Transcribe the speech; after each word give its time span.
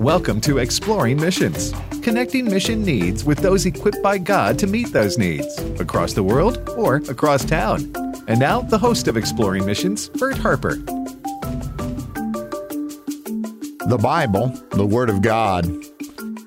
Welcome 0.00 0.42
to 0.42 0.58
Exploring 0.58 1.16
Missions, 1.18 1.72
connecting 2.02 2.44
mission 2.44 2.82
needs 2.82 3.24
with 3.24 3.38
those 3.38 3.64
equipped 3.64 4.02
by 4.02 4.18
God 4.18 4.58
to 4.58 4.66
meet 4.66 4.92
those 4.92 5.16
needs 5.16 5.58
across 5.80 6.12
the 6.12 6.22
world 6.22 6.68
or 6.76 6.96
across 7.08 7.46
town. 7.46 7.90
And 8.28 8.38
now, 8.38 8.60
the 8.60 8.76
host 8.76 9.08
of 9.08 9.16
Exploring 9.16 9.64
Missions, 9.64 10.10
Bert 10.10 10.36
Harper. 10.36 10.74
The 13.86 13.98
Bible, 13.98 14.48
the 14.72 14.84
Word 14.84 15.08
of 15.08 15.22
God, 15.22 15.66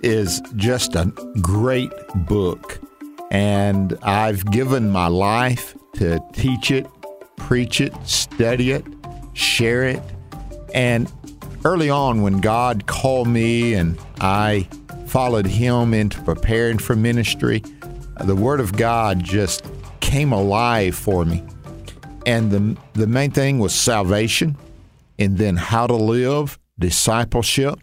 is 0.03 0.41
just 0.55 0.93
a 0.93 1.05
great 1.41 1.91
book. 2.27 2.79
And 3.31 3.97
I've 4.03 4.45
given 4.51 4.91
my 4.91 5.07
life 5.07 5.75
to 5.93 6.19
teach 6.33 6.69
it, 6.69 6.85
preach 7.35 7.81
it, 7.81 7.95
study 8.05 8.73
it, 8.73 8.85
share 9.33 9.85
it. 9.85 10.03
And 10.75 11.11
early 11.65 11.89
on, 11.89 12.21
when 12.21 12.39
God 12.39 12.85
called 12.85 13.27
me 13.27 13.73
and 13.73 13.99
I 14.21 14.67
followed 15.07 15.45
Him 15.45 15.93
into 15.93 16.21
preparing 16.21 16.77
for 16.77 16.95
ministry, 16.95 17.63
the 18.19 18.35
Word 18.35 18.59
of 18.59 18.75
God 18.75 19.23
just 19.23 19.65
came 19.99 20.31
alive 20.31 20.95
for 20.95 21.25
me. 21.25 21.43
And 22.25 22.51
the, 22.51 22.77
the 22.93 23.07
main 23.07 23.31
thing 23.31 23.59
was 23.59 23.73
salvation, 23.73 24.57
and 25.17 25.37
then 25.37 25.55
how 25.55 25.87
to 25.87 25.95
live, 25.95 26.59
discipleship, 26.77 27.79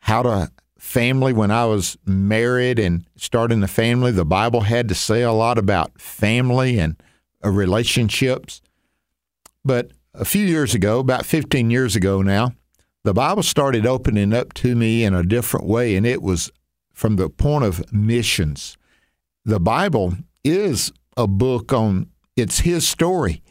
how 0.00 0.22
to 0.22 0.50
family. 0.78 1.32
When 1.32 1.50
I 1.50 1.66
was 1.66 1.96
married 2.06 2.78
and 2.78 3.04
starting 3.16 3.62
a 3.62 3.68
family, 3.68 4.10
the 4.10 4.24
Bible 4.24 4.62
had 4.62 4.88
to 4.88 4.94
say 4.94 5.22
a 5.22 5.32
lot 5.32 5.58
about 5.58 6.00
family 6.00 6.78
and 6.78 7.00
uh, 7.44 7.50
relationships. 7.50 8.60
But 9.64 9.90
a 10.14 10.24
few 10.24 10.46
years 10.46 10.74
ago, 10.74 10.98
about 10.98 11.26
15 11.26 11.70
years 11.70 11.94
ago 11.94 12.22
now, 12.22 12.52
the 13.04 13.14
Bible 13.14 13.42
started 13.42 13.86
opening 13.86 14.32
up 14.34 14.52
to 14.54 14.74
me 14.74 15.04
in 15.04 15.14
a 15.14 15.22
different 15.22 15.66
way, 15.66 15.96
and 15.96 16.06
it 16.06 16.22
was 16.22 16.50
from 16.92 17.16
the 17.16 17.28
point 17.28 17.64
of 17.64 17.92
missions. 17.92 18.76
The 19.44 19.60
Bible 19.60 20.14
is 20.44 20.92
a 21.16 21.26
book 21.26 21.72
on, 21.72 22.08
it's 22.36 22.60
His 22.60 22.86
story, 22.86 23.42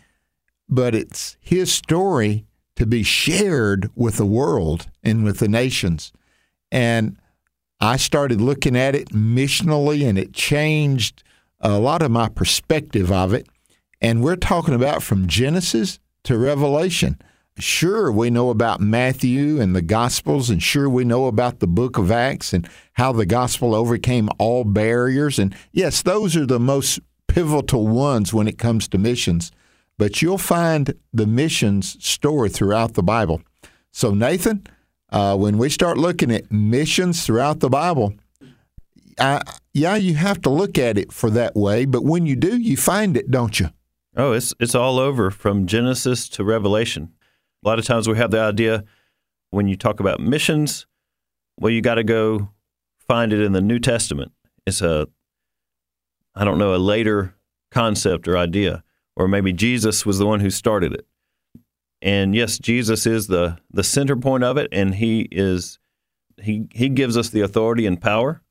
but 0.69 0.93
it's 0.93 1.37
His 1.39 1.71
story 1.73 2.45
to 2.75 2.85
be 2.85 3.03
shared 3.03 3.89
with 3.95 4.17
the 4.17 4.25
world 4.25 4.87
and 5.03 5.23
with 5.23 5.39
the 5.39 5.47
nations. 5.47 6.11
And 6.71 7.17
I 7.79 7.97
started 7.97 8.41
looking 8.41 8.75
at 8.75 8.95
it 8.95 9.09
missionally, 9.09 10.07
and 10.07 10.17
it 10.17 10.33
changed 10.33 11.23
a 11.59 11.79
lot 11.79 12.01
of 12.01 12.11
my 12.11 12.29
perspective 12.29 13.11
of 13.11 13.33
it. 13.33 13.47
And 14.01 14.23
we're 14.23 14.35
talking 14.35 14.73
about 14.73 15.01
from 15.01 15.27
Genesis 15.27 15.99
to 16.23 16.37
Revelation. 16.37 17.19
Sure, 17.59 18.11
we 18.11 18.29
know 18.29 18.51
about 18.51 18.81
Matthew 18.81 19.59
and 19.59 19.75
the 19.75 19.81
Gospels, 19.81 20.49
and 20.49 20.61
sure, 20.61 20.87
we 20.87 21.03
know 21.03 21.25
about 21.25 21.59
the 21.59 21.67
book 21.67 21.97
of 21.97 22.11
Acts 22.11 22.53
and 22.53 22.69
how 22.93 23.11
the 23.11 23.25
gospel 23.25 23.73
overcame 23.73 24.29
all 24.37 24.63
barriers. 24.63 25.39
And 25.39 25.55
yes, 25.71 26.03
those 26.03 26.37
are 26.37 26.45
the 26.45 26.59
most 26.59 26.99
pivotal 27.27 27.87
ones 27.87 28.31
when 28.31 28.47
it 28.47 28.59
comes 28.59 28.87
to 28.89 28.99
missions. 28.99 29.51
But 29.97 30.21
you'll 30.21 30.37
find 30.37 30.93
the 31.11 31.25
missions 31.25 31.97
story 32.05 32.49
throughout 32.49 32.93
the 32.93 33.01
Bible. 33.01 33.41
So, 33.91 34.13
Nathan, 34.13 34.67
uh, 35.11 35.35
when 35.35 35.57
we 35.57 35.69
start 35.69 35.97
looking 35.97 36.31
at 36.31 36.51
missions 36.51 37.25
throughout 37.25 37.59
the 37.59 37.69
Bible, 37.69 38.13
I, 39.19 39.41
yeah, 39.73 39.95
you 39.95 40.13
have 40.13 40.41
to 40.43 40.51
look 40.51 40.77
at 40.77 40.99
it 40.99 41.11
for 41.11 41.31
that 41.31 41.55
way. 41.55 41.85
But 41.85 42.03
when 42.03 42.27
you 42.27 42.35
do, 42.35 42.55
you 42.55 42.77
find 42.77 43.17
it, 43.17 43.31
don't 43.31 43.59
you? 43.59 43.71
Oh, 44.15 44.33
it's 44.33 44.53
it's 44.59 44.75
all 44.75 44.99
over 44.99 45.31
from 45.31 45.65
Genesis 45.65 46.29
to 46.29 46.43
Revelation. 46.43 47.13
A 47.67 47.69
lot 47.69 47.79
of 47.79 47.85
times 47.85 48.07
we 48.07 48.15
have 48.15 48.31
the 48.31 48.39
idea 48.39 48.85
when 49.49 49.67
you 49.67 49.75
talk 49.75 49.99
about 49.99 50.21
missions, 50.21 50.87
well, 51.59 51.69
you 51.69 51.81
got 51.81 51.95
to 51.95 52.03
go 52.05 52.51
find 52.97 53.33
it 53.33 53.41
in 53.41 53.51
the 53.51 53.59
New 53.59 53.77
Testament. 53.77 54.31
It's 54.65 54.81
a, 54.81 55.09
I 56.33 56.45
don't 56.45 56.59
know, 56.59 56.73
a 56.73 56.77
later 56.77 57.35
concept 57.69 58.25
or 58.25 58.37
idea, 58.37 58.85
or 59.17 59.27
maybe 59.27 59.51
Jesus 59.51 60.05
was 60.05 60.17
the 60.17 60.25
one 60.25 60.39
who 60.39 60.49
started 60.49 60.93
it. 60.93 61.05
And 62.01 62.33
yes, 62.33 62.57
Jesus 62.57 63.05
is 63.05 63.27
the 63.27 63.57
the 63.69 63.83
center 63.83 64.15
point 64.15 64.45
of 64.45 64.55
it, 64.55 64.69
and 64.71 64.95
he 64.95 65.27
is 65.29 65.77
he 66.41 66.67
he 66.71 66.87
gives 66.87 67.17
us 67.17 67.31
the 67.31 67.41
authority 67.41 67.85
and 67.85 67.99
power. 67.99 68.41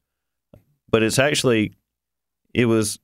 But 0.90 1.02
it's 1.02 1.18
actually 1.18 1.72
it 2.52 2.66
was 2.66 2.98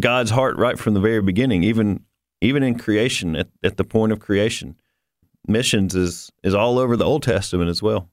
God's 0.00 0.32
heart 0.32 0.56
right 0.56 0.76
from 0.76 0.94
the 0.94 1.00
very 1.00 1.22
beginning, 1.22 1.62
even 1.62 2.00
even 2.40 2.64
in 2.64 2.76
creation, 2.76 3.36
at, 3.36 3.46
at 3.62 3.76
the 3.76 3.84
point 3.84 4.10
of 4.10 4.18
creation. 4.18 4.74
Missions 5.46 5.94
is 5.94 6.30
is 6.42 6.54
all 6.54 6.78
over 6.78 6.96
the 6.96 7.04
Old 7.04 7.22
Testament 7.22 7.70
as 7.70 7.82
well. 7.82 8.08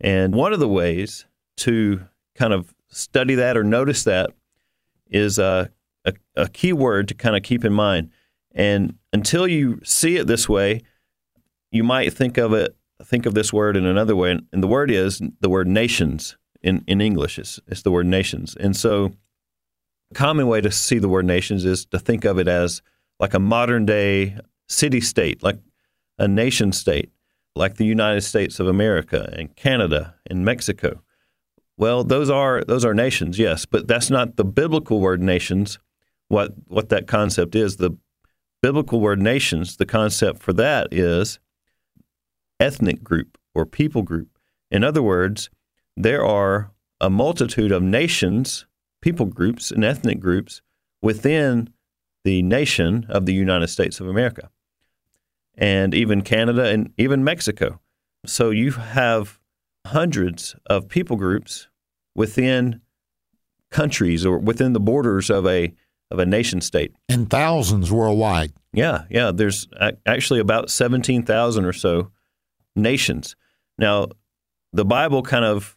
And 0.00 0.34
one 0.34 0.52
of 0.52 0.60
the 0.60 0.68
ways 0.68 1.26
to 1.58 2.06
kind 2.34 2.52
of 2.52 2.74
study 2.88 3.34
that 3.36 3.56
or 3.56 3.64
notice 3.64 4.04
that 4.04 4.30
is 5.10 5.38
uh, 5.38 5.66
a, 6.04 6.12
a 6.36 6.48
key 6.48 6.72
word 6.72 7.08
to 7.08 7.14
kind 7.14 7.36
of 7.36 7.42
keep 7.42 7.64
in 7.64 7.72
mind. 7.72 8.10
And 8.52 8.96
until 9.12 9.46
you 9.46 9.80
see 9.84 10.16
it 10.16 10.26
this 10.26 10.48
way, 10.48 10.82
you 11.70 11.82
might 11.84 12.12
think 12.12 12.38
of 12.38 12.52
it 12.52 12.76
think 13.04 13.26
of 13.26 13.34
this 13.34 13.52
word 13.52 13.76
in 13.76 13.86
another 13.86 14.16
way. 14.16 14.38
And 14.52 14.62
the 14.62 14.66
word 14.66 14.90
is 14.90 15.20
the 15.40 15.48
word 15.48 15.68
nations 15.68 16.36
in, 16.62 16.82
in 16.86 17.00
English. 17.00 17.38
It's, 17.38 17.60
it's 17.68 17.82
the 17.82 17.90
word 17.90 18.06
nations. 18.06 18.56
And 18.58 18.76
so 18.76 19.12
a 20.10 20.14
common 20.14 20.46
way 20.48 20.60
to 20.60 20.70
see 20.70 20.98
the 20.98 21.08
word 21.08 21.24
nations 21.24 21.64
is 21.64 21.84
to 21.86 21.98
think 21.98 22.24
of 22.24 22.38
it 22.38 22.48
as 22.48 22.82
like 23.20 23.34
a 23.34 23.38
modern 23.38 23.86
day 23.86 24.36
city 24.68 25.00
state, 25.00 25.42
like 25.42 25.58
a 26.18 26.28
nation 26.28 26.72
state, 26.72 27.10
like 27.54 27.76
the 27.76 27.86
United 27.86 28.22
States 28.22 28.60
of 28.60 28.66
America 28.66 29.32
and 29.36 29.54
Canada 29.56 30.14
and 30.28 30.44
Mexico. 30.44 31.02
Well, 31.76 32.02
those 32.02 32.28
are 32.28 32.64
those 32.64 32.84
are 32.84 32.94
nations, 32.94 33.38
yes, 33.38 33.64
but 33.64 33.86
that's 33.86 34.10
not 34.10 34.36
the 34.36 34.44
biblical 34.44 35.00
word 35.00 35.22
nations. 35.22 35.78
What 36.28 36.52
what 36.66 36.88
that 36.88 37.06
concept 37.06 37.54
is, 37.54 37.76
the 37.76 37.96
biblical 38.62 39.00
word 39.00 39.20
nations, 39.20 39.76
the 39.76 39.86
concept 39.86 40.42
for 40.42 40.52
that 40.54 40.88
is 40.92 41.38
ethnic 42.58 43.04
group 43.04 43.38
or 43.54 43.64
people 43.64 44.02
group. 44.02 44.38
In 44.70 44.82
other 44.82 45.02
words, 45.02 45.50
there 45.96 46.24
are 46.24 46.72
a 47.00 47.08
multitude 47.08 47.70
of 47.70 47.82
nations 47.82 48.66
people 49.00 49.26
groups 49.26 49.70
and 49.70 49.84
ethnic 49.84 50.20
groups 50.20 50.60
within 51.00 51.70
the 52.24 52.42
nation 52.42 53.06
of 53.08 53.26
the 53.26 53.32
United 53.32 53.68
States 53.68 54.00
of 54.00 54.08
America, 54.08 54.50
and 55.58 55.92
even 55.92 56.22
Canada 56.22 56.64
and 56.66 56.92
even 56.96 57.22
Mexico. 57.22 57.80
So 58.24 58.50
you 58.50 58.72
have 58.72 59.38
hundreds 59.86 60.54
of 60.66 60.88
people 60.88 61.16
groups 61.16 61.68
within 62.14 62.80
countries 63.70 64.24
or 64.24 64.38
within 64.38 64.72
the 64.72 64.80
borders 64.80 65.28
of 65.28 65.46
a 65.46 65.74
of 66.10 66.18
a 66.18 66.24
nation 66.24 66.62
state, 66.62 66.94
and 67.10 67.28
thousands 67.28 67.92
worldwide. 67.92 68.52
Yeah, 68.72 69.04
yeah. 69.10 69.30
There's 69.30 69.68
actually 70.06 70.40
about 70.40 70.70
seventeen 70.70 71.22
thousand 71.22 71.66
or 71.66 71.74
so 71.74 72.10
nations. 72.74 73.36
Now, 73.76 74.08
the 74.72 74.86
Bible 74.86 75.22
kind 75.22 75.44
of 75.44 75.76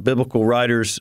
biblical 0.00 0.44
writers 0.44 1.00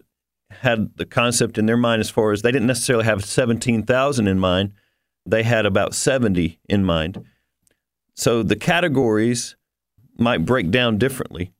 had 0.50 0.96
the 0.98 1.06
concept 1.06 1.58
in 1.58 1.66
their 1.66 1.78
mind 1.78 2.00
as 2.00 2.10
far 2.10 2.32
as 2.32 2.42
they 2.42 2.52
didn't 2.52 2.68
necessarily 2.68 3.06
have 3.06 3.26
17,000 3.26 4.28
in 4.28 4.40
mind, 4.40 4.72
they 5.26 5.44
had 5.44 5.66
about 5.66 5.94
70 5.94 6.60
in 6.70 6.86
mind. 6.86 7.26
So 8.16 8.44
the 8.44 8.56
categories 8.56 9.56
might 10.18 10.46
break 10.46 10.72
down 10.72 10.98
differently, 10.98 11.52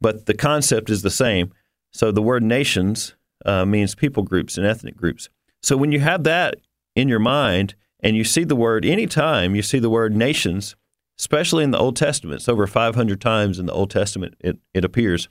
but 0.00 0.26
the 0.26 0.34
concept 0.34 0.90
is 0.90 1.02
the 1.02 1.10
same. 1.10 1.52
So 1.92 2.10
the 2.10 2.22
word 2.22 2.42
nations 2.42 3.14
uh, 3.44 3.64
means 3.64 3.94
people 3.94 4.22
groups 4.22 4.58
and 4.58 4.66
ethnic 4.66 4.96
groups. 4.96 5.28
So 5.62 5.76
when 5.76 5.92
you 5.92 6.00
have 6.00 6.24
that 6.24 6.56
in 6.96 7.08
your 7.08 7.18
mind 7.18 7.74
and 8.00 8.16
you 8.16 8.24
see 8.24 8.44
the 8.44 8.56
word, 8.56 8.84
anytime 8.84 9.54
you 9.54 9.62
see 9.62 9.78
the 9.78 9.90
word 9.90 10.16
nations, 10.16 10.74
especially 11.18 11.64
in 11.64 11.70
the 11.70 11.78
Old 11.78 11.96
Testament, 11.96 12.40
it's 12.40 12.48
over 12.48 12.66
500 12.66 13.20
times 13.20 13.58
in 13.58 13.66
the 13.66 13.72
Old 13.72 13.90
Testament 13.90 14.34
it, 14.40 14.58
it 14.74 14.84
appears, 14.84 15.28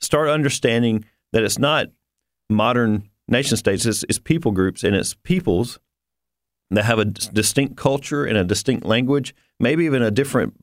start 0.00 0.28
understanding 0.28 1.04
that 1.32 1.42
it's 1.42 1.58
not 1.58 1.88
modern 2.48 3.08
nation 3.26 3.56
states, 3.56 3.86
it's, 3.86 4.04
it's 4.04 4.18
people 4.18 4.52
groups 4.52 4.84
and 4.84 4.94
it's 4.94 5.14
peoples 5.14 5.80
that 6.70 6.84
have 6.84 6.98
a 6.98 7.04
distinct 7.04 7.76
culture 7.76 8.24
and 8.24 8.36
a 8.36 8.44
distinct 8.44 8.84
language, 8.84 9.34
maybe 9.58 9.84
even 9.84 10.02
a 10.02 10.10
different 10.10 10.54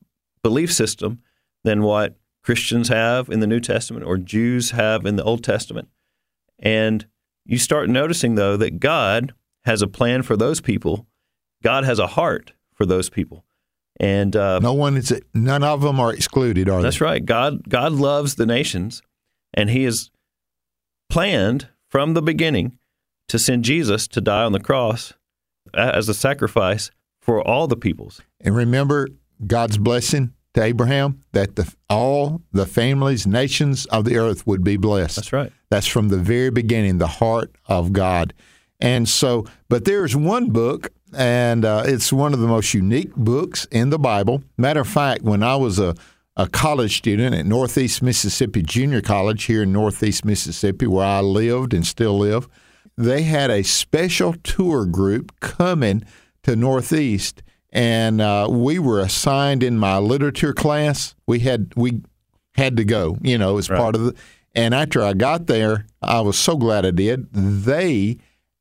belief 0.42 0.72
system 0.72 1.20
than 1.64 1.82
what 1.82 2.16
Christians 2.42 2.88
have 2.88 3.28
in 3.28 3.40
the 3.40 3.46
New 3.46 3.60
Testament 3.60 4.04
or 4.04 4.18
Jews 4.18 4.72
have 4.72 5.06
in 5.06 5.16
the 5.16 5.24
Old 5.24 5.42
Testament. 5.42 5.88
And 6.58 7.06
you 7.44 7.58
start 7.58 7.88
noticing, 7.88 8.34
though, 8.34 8.56
that 8.56 8.80
God 8.80 9.34
has 9.64 9.82
a 9.82 9.86
plan 9.86 10.22
for 10.22 10.36
those 10.36 10.60
people 10.60 11.06
God 11.64 11.84
has 11.84 11.98
a 11.98 12.06
heart 12.06 12.52
for 12.74 12.84
those 12.86 13.08
people, 13.08 13.44
and 13.98 14.36
uh, 14.36 14.60
no 14.60 14.74
one 14.74 14.96
is 14.96 15.18
none 15.32 15.64
of 15.64 15.80
them 15.80 15.98
are 15.98 16.12
excluded, 16.12 16.68
are 16.68 16.82
that's 16.82 16.98
they? 16.98 17.04
right. 17.04 17.24
God 17.24 17.68
God 17.68 17.92
loves 17.92 18.34
the 18.34 18.46
nations, 18.46 19.02
and 19.54 19.70
He 19.70 19.84
has 19.84 20.10
planned 21.08 21.68
from 21.88 22.12
the 22.12 22.22
beginning 22.22 22.78
to 23.28 23.38
send 23.38 23.64
Jesus 23.64 24.06
to 24.08 24.20
die 24.20 24.44
on 24.44 24.52
the 24.52 24.60
cross 24.60 25.14
as 25.72 26.08
a 26.08 26.14
sacrifice 26.14 26.90
for 27.24 27.40
all 27.42 27.66
the 27.66 27.76
peoples. 27.76 28.20
And 28.40 28.54
remember 28.54 29.08
God's 29.46 29.78
blessing 29.78 30.34
to 30.52 30.62
Abraham 30.62 31.20
that 31.32 31.56
the, 31.56 31.72
all 31.88 32.42
the 32.52 32.66
families, 32.66 33.26
nations 33.26 33.86
of 33.86 34.04
the 34.04 34.18
earth 34.18 34.46
would 34.46 34.62
be 34.62 34.76
blessed. 34.76 35.16
That's 35.16 35.32
right. 35.32 35.50
That's 35.70 35.86
from 35.86 36.10
the 36.10 36.18
very 36.18 36.50
beginning, 36.50 36.98
the 36.98 37.06
heart 37.06 37.56
of 37.66 37.94
God. 37.94 38.34
And 38.78 39.08
so, 39.08 39.46
but 39.70 39.86
there's 39.86 40.14
one 40.14 40.50
book, 40.50 40.92
and 41.16 41.64
uh, 41.64 41.84
it's 41.86 42.12
one 42.12 42.34
of 42.34 42.40
the 42.40 42.46
most 42.46 42.74
unique 42.74 43.14
books 43.16 43.66
in 43.70 43.88
the 43.88 43.98
Bible. 43.98 44.44
Matter 44.58 44.80
of 44.80 44.88
fact, 44.88 45.22
when 45.22 45.42
I 45.42 45.56
was 45.56 45.78
a, 45.78 45.94
a 46.36 46.46
college 46.46 46.98
student 46.98 47.34
at 47.34 47.46
Northeast 47.46 48.02
Mississippi 48.02 48.60
Junior 48.60 49.00
College 49.00 49.44
here 49.44 49.62
in 49.62 49.72
Northeast 49.72 50.26
Mississippi, 50.26 50.86
where 50.86 51.06
I 51.06 51.20
lived 51.20 51.72
and 51.72 51.86
still 51.86 52.18
live, 52.18 52.48
they 52.98 53.22
had 53.22 53.50
a 53.50 53.64
special 53.64 54.34
tour 54.44 54.84
group 54.84 55.40
coming 55.40 56.04
to 56.44 56.56
Northeast, 56.56 57.42
and 57.70 58.20
uh, 58.20 58.46
we 58.50 58.78
were 58.78 59.00
assigned 59.00 59.62
in 59.62 59.76
my 59.78 59.98
literature 59.98 60.52
class. 60.54 61.14
We 61.26 61.40
had 61.40 61.72
we 61.76 62.00
had 62.54 62.76
to 62.76 62.84
go, 62.84 63.18
you 63.22 63.36
know, 63.36 63.58
as 63.58 63.68
Right. 63.68 63.78
part 63.78 63.94
of 63.96 64.04
the. 64.04 64.14
And 64.54 64.72
after 64.72 65.02
I 65.02 65.14
got 65.14 65.48
there, 65.48 65.86
I 66.00 66.20
was 66.20 66.38
so 66.38 66.56
glad 66.56 66.86
I 66.86 66.92
did. 66.92 67.26
They 67.32 68.18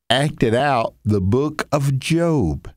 acted 0.09 0.55
out 0.55 0.95
the 1.05 1.21
book 1.21 1.67
of 1.71 1.99
Job, 1.99 2.67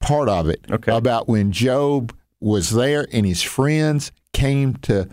part 0.00 0.28
of 0.28 0.48
it, 0.48 0.64
Okay. 0.70 0.92
about 0.92 1.28
when 1.28 1.52
Job 1.52 2.12
was 2.40 2.70
there 2.70 3.06
and 3.12 3.24
his 3.24 3.42
friends 3.42 4.10
came 4.32 4.74
to 4.74 5.08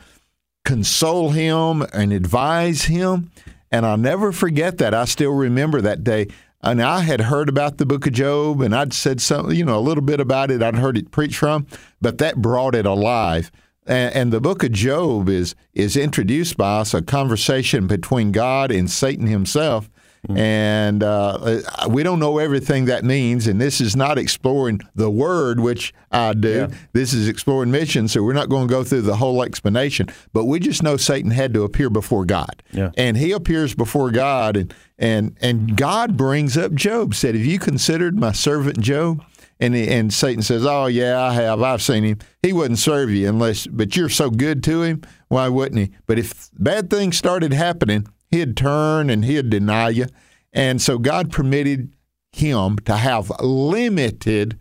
console 0.65 1.29
him 1.31 1.83
and 1.93 2.11
advise 2.11 2.83
him. 2.85 3.29
And 3.71 3.85
I'll 3.85 3.97
never 3.97 4.31
forget 4.31 4.77
that. 4.79 4.93
I 4.93 5.05
still 5.05 5.31
remember 5.33 5.81
that 5.81 6.03
day. 6.03 6.27
And 6.63 6.81
I 6.81 7.01
had 7.01 7.21
heard 7.21 7.49
about 7.49 7.77
the 7.77 7.85
book 7.85 8.07
of 8.07 8.13
Job 8.13 8.61
and 8.61 8.73
I'd 8.73 8.93
said 8.93 9.19
something, 9.19 9.53
you 9.55 9.65
know, 9.65 9.77
a 9.77 9.81
little 9.81 10.03
bit 10.03 10.21
about 10.21 10.49
it. 10.49 10.63
I'd 10.63 10.77
heard 10.77 10.97
it 10.97 11.11
preached 11.11 11.35
from, 11.35 11.67
but 12.01 12.19
that 12.19 12.41
brought 12.41 12.73
it 12.73 12.85
alive. 12.85 13.51
And, 13.85 14.15
and 14.15 14.33
the 14.33 14.39
book 14.39 14.63
of 14.63 14.71
Job 14.71 15.27
is 15.27 15.55
is 15.73 15.97
introduced 15.97 16.55
by 16.55 16.79
us 16.79 16.93
a 16.93 17.01
conversation 17.01 17.85
between 17.85 18.31
God 18.31 18.71
and 18.71 18.89
Satan 18.89 19.27
himself. 19.27 19.89
And 20.29 21.03
uh, 21.03 21.61
we 21.89 22.01
don't 22.01 22.19
know 22.19 22.37
everything 22.37 22.85
that 22.85 23.03
means. 23.03 23.45
And 23.47 23.59
this 23.59 23.81
is 23.81 23.95
not 23.95 24.17
exploring 24.17 24.79
the 24.95 25.09
word, 25.09 25.59
which 25.59 25.93
I 26.11 26.33
do. 26.33 26.69
This 26.93 27.13
is 27.13 27.27
exploring 27.27 27.71
mission. 27.71 28.07
So 28.07 28.23
we're 28.23 28.33
not 28.33 28.47
going 28.49 28.67
to 28.67 28.73
go 28.73 28.83
through 28.83 29.01
the 29.01 29.17
whole 29.17 29.43
explanation. 29.43 30.07
But 30.31 30.45
we 30.45 30.59
just 30.59 30.81
know 30.81 30.95
Satan 30.95 31.31
had 31.31 31.53
to 31.55 31.63
appear 31.63 31.89
before 31.89 32.23
God. 32.25 32.63
Yeah. 32.71 32.91
And 32.97 33.17
he 33.17 33.33
appears 33.33 33.75
before 33.75 34.11
God. 34.11 34.55
And, 34.55 34.73
and, 34.97 35.37
and 35.41 35.75
God 35.75 36.15
brings 36.15 36.57
up 36.57 36.73
Job, 36.73 37.15
said, 37.15 37.35
Have 37.35 37.45
you 37.45 37.59
considered 37.59 38.17
my 38.17 38.31
servant 38.31 38.79
Job? 38.79 39.23
And, 39.59 39.75
he, 39.75 39.87
and 39.87 40.13
Satan 40.13 40.41
says, 40.41 40.65
Oh, 40.65 40.85
yeah, 40.85 41.21
I 41.21 41.33
have. 41.33 41.61
I've 41.61 41.81
seen 41.81 42.03
him. 42.03 42.19
He 42.41 42.53
wouldn't 42.53 42.79
serve 42.79 43.11
you 43.11 43.27
unless, 43.27 43.67
but 43.67 43.95
you're 43.95 44.09
so 44.09 44.29
good 44.29 44.63
to 44.63 44.83
him. 44.83 45.01
Why 45.27 45.49
wouldn't 45.49 45.79
he? 45.79 45.91
But 46.05 46.19
if 46.19 46.49
bad 46.57 46.89
things 46.89 47.17
started 47.17 47.53
happening, 47.53 48.07
he'd 48.33 48.57
turn 48.57 49.09
and 49.09 49.23
he'd 49.23 49.49
deny 49.49 49.89
you. 49.89 50.07
And 50.51 50.81
so 50.81 50.97
God 50.97 51.31
permitted 51.31 51.93
him 52.31 52.77
to 52.79 52.97
have 52.97 53.31
limited 53.39 54.59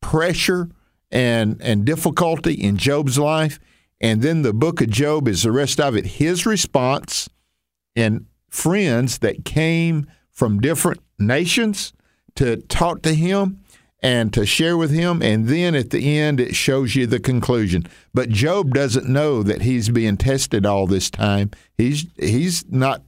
pressure 0.00 0.68
and, 1.10 1.60
and 1.62 1.84
difficulty 1.84 2.54
in 2.54 2.76
Job's 2.76 3.18
life. 3.18 3.60
And 4.00 4.22
then 4.22 4.42
the 4.42 4.54
book 4.54 4.80
of 4.80 4.90
Job 4.90 5.28
is 5.28 5.42
the 5.42 5.52
rest 5.52 5.78
of 5.78 5.96
it 5.96 6.06
his 6.06 6.44
response 6.44 7.28
and 7.94 8.26
friends 8.48 9.18
that 9.18 9.44
came 9.44 10.06
from 10.30 10.60
different 10.60 11.00
nations 11.18 11.92
to 12.34 12.56
talk 12.56 13.02
to 13.02 13.14
him 13.14 13.61
and 14.02 14.32
to 14.32 14.44
share 14.44 14.76
with 14.76 14.90
him. 14.90 15.22
And 15.22 15.48
then 15.48 15.74
at 15.74 15.90
the 15.90 16.18
end, 16.18 16.40
it 16.40 16.54
shows 16.56 16.96
you 16.96 17.06
the 17.06 17.20
conclusion. 17.20 17.86
But 18.12 18.28
Job 18.28 18.74
doesn't 18.74 19.08
know 19.08 19.42
that 19.42 19.62
he's 19.62 19.88
being 19.88 20.16
tested 20.16 20.66
all 20.66 20.86
this 20.86 21.10
time. 21.10 21.50
He's 21.76 22.06
he's 22.18 22.64
not. 22.70 23.02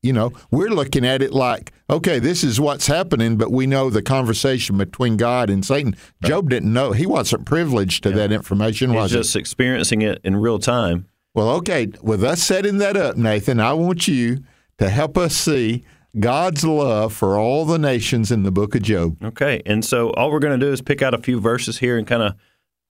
You 0.00 0.12
know, 0.12 0.32
we're 0.52 0.70
looking 0.70 1.04
at 1.04 1.22
it 1.22 1.32
like, 1.32 1.72
okay, 1.90 2.20
this 2.20 2.44
is 2.44 2.60
what's 2.60 2.86
happening, 2.86 3.36
but 3.36 3.50
we 3.50 3.66
know 3.66 3.90
the 3.90 4.00
conversation 4.00 4.78
between 4.78 5.16
God 5.16 5.50
and 5.50 5.66
Satan. 5.66 5.96
Job 6.22 6.50
didn't 6.50 6.72
know; 6.72 6.92
he 6.92 7.04
wasn't 7.04 7.46
privileged 7.46 8.04
to 8.04 8.12
that 8.12 8.30
information, 8.30 8.90
He's 8.90 8.96
was 8.96 9.10
he? 9.10 9.16
just 9.16 9.34
experiencing 9.34 10.02
it 10.02 10.20
in 10.22 10.36
real 10.36 10.60
time. 10.60 11.08
Well, 11.34 11.50
okay. 11.56 11.88
With 12.00 12.22
us 12.22 12.40
setting 12.40 12.78
that 12.78 12.96
up, 12.96 13.16
Nathan, 13.16 13.58
I 13.58 13.72
want 13.72 14.06
you 14.06 14.44
to 14.78 14.88
help 14.88 15.18
us 15.18 15.34
see 15.34 15.84
God's 16.18 16.64
love 16.64 17.12
for 17.12 17.38
all 17.38 17.64
the 17.64 17.78
nations 17.78 18.32
in 18.32 18.42
the 18.42 18.50
book 18.50 18.74
of 18.74 18.82
Job. 18.82 19.22
Okay, 19.22 19.62
and 19.66 19.84
so 19.84 20.10
all 20.10 20.30
we're 20.30 20.38
going 20.38 20.58
to 20.58 20.66
do 20.66 20.72
is 20.72 20.80
pick 20.80 21.02
out 21.02 21.14
a 21.14 21.18
few 21.18 21.40
verses 21.40 21.78
here 21.78 21.98
and 21.98 22.06
kind 22.06 22.22
of 22.22 22.34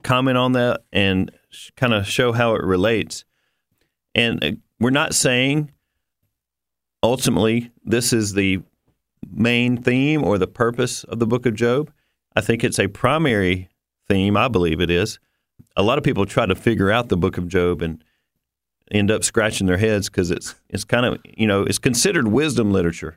comment 0.03 0.39
on 0.39 0.53
that 0.53 0.83
and 0.93 1.31
kind 1.77 1.93
of 1.93 2.07
show 2.07 2.33
how 2.33 2.55
it 2.55 2.63
relates. 2.63 3.25
And 4.15 4.45
uh, 4.45 4.53
we're 4.79 4.91
not 4.91 5.15
saying 5.15 5.73
ultimately 7.03 7.71
this 7.85 8.13
is 8.13 8.35
the 8.35 8.61
main 9.31 9.77
theme 9.77 10.25
or 10.25 10.39
the 10.39 10.47
purpose 10.47 11.05
of 11.05 11.19
the 11.19 11.27
book 11.27 11.47
of 11.47 11.55
Job. 11.55 11.93
I 12.37 12.41
think 12.41 12.63
it's 12.63 12.79
a 12.79 12.89
primary 12.89 13.69
theme. 14.07 14.37
I 14.37 14.49
believe 14.49 14.81
it 14.81 14.91
is. 14.91 15.19
A 15.77 15.83
lot 15.83 15.99
of 15.99 16.05
people 16.05 16.25
try 16.25 16.47
to 16.47 16.55
figure 16.55 16.91
out 16.91 17.09
the 17.09 17.17
book 17.17 17.37
of 17.37 17.49
Job 17.49 17.83
and 17.83 18.03
end 18.91 19.11
up 19.11 19.25
scratching 19.25 19.67
their 19.67 19.77
heads 19.77 20.09
because 20.09 20.31
it's 20.31 20.55
it's 20.69 20.85
kind 20.85 21.07
of 21.07 21.19
you 21.25 21.47
know 21.47 21.63
it's 21.63 21.79
considered 21.79 22.29
wisdom 22.29 22.73
literature. 22.73 23.17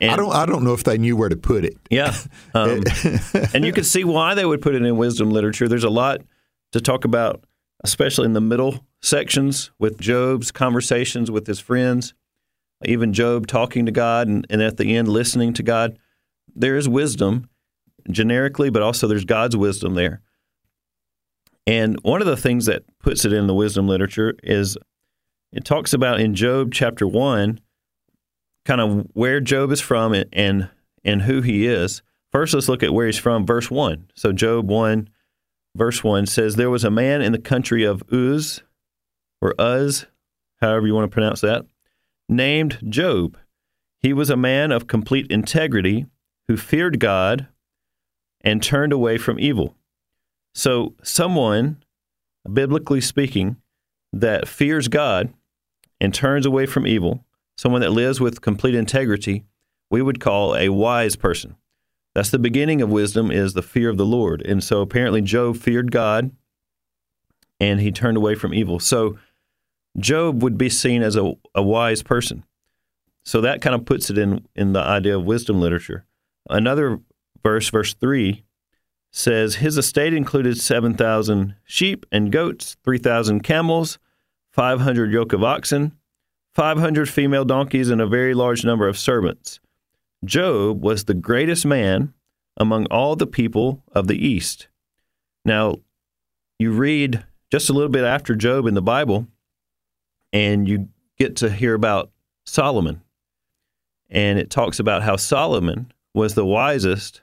And, 0.00 0.10
I 0.10 0.16
don't. 0.16 0.32
I 0.32 0.46
don't 0.46 0.64
know 0.64 0.72
if 0.72 0.82
they 0.82 0.98
knew 0.98 1.16
where 1.16 1.28
to 1.28 1.36
put 1.36 1.64
it. 1.64 1.76
yeah. 1.90 2.14
Um, 2.54 2.82
and 3.54 3.64
you 3.64 3.72
can 3.72 3.84
see 3.84 4.04
why 4.04 4.34
they 4.34 4.44
would 4.44 4.60
put 4.60 4.74
it 4.74 4.82
in 4.82 4.96
wisdom 4.96 5.30
literature. 5.30 5.68
There's 5.68 5.84
a 5.84 5.90
lot 5.90 6.20
to 6.72 6.80
talk 6.80 7.04
about, 7.04 7.44
especially 7.82 8.26
in 8.26 8.34
the 8.34 8.40
middle 8.40 8.84
sections 9.00 9.70
with 9.78 9.98
Job's 9.98 10.50
conversations 10.50 11.30
with 11.30 11.46
his 11.46 11.60
friends, 11.60 12.12
even 12.84 13.14
Job 13.14 13.46
talking 13.46 13.86
to 13.86 13.92
God, 13.92 14.28
and, 14.28 14.46
and 14.50 14.60
at 14.60 14.76
the 14.76 14.96
end 14.96 15.08
listening 15.08 15.54
to 15.54 15.62
God. 15.62 15.98
There 16.54 16.76
is 16.76 16.88
wisdom 16.88 17.48
generically, 18.10 18.68
but 18.68 18.82
also 18.82 19.06
there's 19.06 19.24
God's 19.24 19.56
wisdom 19.56 19.94
there. 19.94 20.20
And 21.66 21.98
one 22.02 22.20
of 22.20 22.26
the 22.26 22.36
things 22.36 22.66
that 22.66 22.82
puts 22.98 23.24
it 23.24 23.32
in 23.32 23.46
the 23.46 23.54
wisdom 23.54 23.86
literature 23.86 24.34
is 24.42 24.76
it 25.52 25.64
talks 25.64 25.92
about 25.92 26.20
in 26.20 26.34
Job 26.34 26.72
chapter 26.72 27.06
1 27.06 27.60
kind 28.64 28.80
of 28.80 29.06
where 29.12 29.40
Job 29.40 29.70
is 29.72 29.80
from 29.80 30.12
and, 30.12 30.28
and 30.32 30.70
and 31.04 31.22
who 31.22 31.40
he 31.40 31.66
is. 31.66 32.02
First, 32.30 32.54
let's 32.54 32.68
look 32.68 32.82
at 32.82 32.94
where 32.94 33.06
he's 33.06 33.18
from. 33.18 33.44
Verse 33.44 33.70
one. 33.70 34.10
So 34.14 34.32
Job 34.32 34.68
one, 34.68 35.08
verse 35.76 36.02
one 36.04 36.26
says, 36.26 36.56
"There 36.56 36.70
was 36.70 36.84
a 36.84 36.90
man 36.90 37.22
in 37.22 37.32
the 37.32 37.38
country 37.38 37.84
of 37.84 38.02
Uz, 38.12 38.62
or 39.40 39.54
Uz, 39.60 40.06
however 40.60 40.86
you 40.86 40.94
want 40.94 41.10
to 41.10 41.14
pronounce 41.14 41.40
that, 41.40 41.66
named 42.28 42.78
Job. 42.88 43.36
He 44.00 44.12
was 44.12 44.30
a 44.30 44.36
man 44.36 44.72
of 44.72 44.86
complete 44.86 45.30
integrity 45.30 46.06
who 46.48 46.56
feared 46.56 46.98
God 46.98 47.48
and 48.40 48.62
turned 48.62 48.92
away 48.92 49.18
from 49.18 49.38
evil." 49.38 49.76
So, 50.54 50.94
someone, 51.02 51.82
biblically 52.50 53.00
speaking, 53.00 53.56
that 54.12 54.46
fears 54.46 54.88
God 54.88 55.32
and 56.02 56.12
turns 56.12 56.44
away 56.44 56.66
from 56.66 56.84
evil, 56.84 57.24
someone 57.56 57.80
that 57.80 57.92
lives 57.92 58.20
with 58.20 58.40
complete 58.40 58.74
integrity, 58.74 59.44
we 59.88 60.02
would 60.02 60.18
call 60.18 60.56
a 60.56 60.68
wise 60.68 61.14
person. 61.14 61.54
That's 62.12 62.30
the 62.30 62.40
beginning 62.40 62.82
of 62.82 62.90
wisdom 62.90 63.30
is 63.30 63.54
the 63.54 63.62
fear 63.62 63.88
of 63.88 63.98
the 63.98 64.04
Lord. 64.04 64.42
And 64.42 64.64
so 64.64 64.80
apparently 64.80 65.22
Job 65.22 65.58
feared 65.58 65.92
God 65.92 66.32
and 67.60 67.78
he 67.78 67.92
turned 67.92 68.16
away 68.16 68.34
from 68.34 68.52
evil. 68.52 68.80
So 68.80 69.16
Job 69.96 70.42
would 70.42 70.58
be 70.58 70.68
seen 70.68 71.02
as 71.04 71.14
a, 71.14 71.34
a 71.54 71.62
wise 71.62 72.02
person. 72.02 72.42
So 73.22 73.40
that 73.40 73.62
kind 73.62 73.76
of 73.76 73.84
puts 73.84 74.10
it 74.10 74.18
in 74.18 74.44
in 74.56 74.72
the 74.72 74.80
idea 74.80 75.16
of 75.16 75.24
wisdom 75.24 75.60
literature. 75.60 76.04
Another 76.50 76.98
verse, 77.44 77.70
verse 77.70 77.94
3 77.94 78.42
says 79.12 79.56
his 79.56 79.78
estate 79.78 80.14
included 80.14 80.58
7,000 80.58 81.54
sheep 81.64 82.04
and 82.10 82.32
goats, 82.32 82.76
3,000 82.82 83.44
camels, 83.44 84.00
500 84.52 85.12
yoke 85.12 85.32
of 85.32 85.42
oxen, 85.42 85.92
500 86.54 87.08
female 87.08 87.44
donkeys, 87.44 87.90
and 87.90 88.00
a 88.00 88.06
very 88.06 88.34
large 88.34 88.64
number 88.64 88.86
of 88.86 88.98
servants. 88.98 89.60
Job 90.24 90.82
was 90.82 91.04
the 91.04 91.14
greatest 91.14 91.64
man 91.66 92.12
among 92.56 92.86
all 92.86 93.16
the 93.16 93.26
people 93.26 93.82
of 93.92 94.06
the 94.06 94.26
East. 94.26 94.68
Now, 95.44 95.76
you 96.58 96.70
read 96.70 97.24
just 97.50 97.70
a 97.70 97.72
little 97.72 97.88
bit 97.88 98.04
after 98.04 98.34
Job 98.34 98.66
in 98.66 98.74
the 98.74 98.82
Bible, 98.82 99.26
and 100.32 100.68
you 100.68 100.88
get 101.18 101.36
to 101.36 101.50
hear 101.50 101.74
about 101.74 102.10
Solomon. 102.44 103.02
And 104.10 104.38
it 104.38 104.50
talks 104.50 104.78
about 104.78 105.02
how 105.02 105.16
Solomon 105.16 105.90
was 106.14 106.34
the 106.34 106.44
wisest 106.44 107.22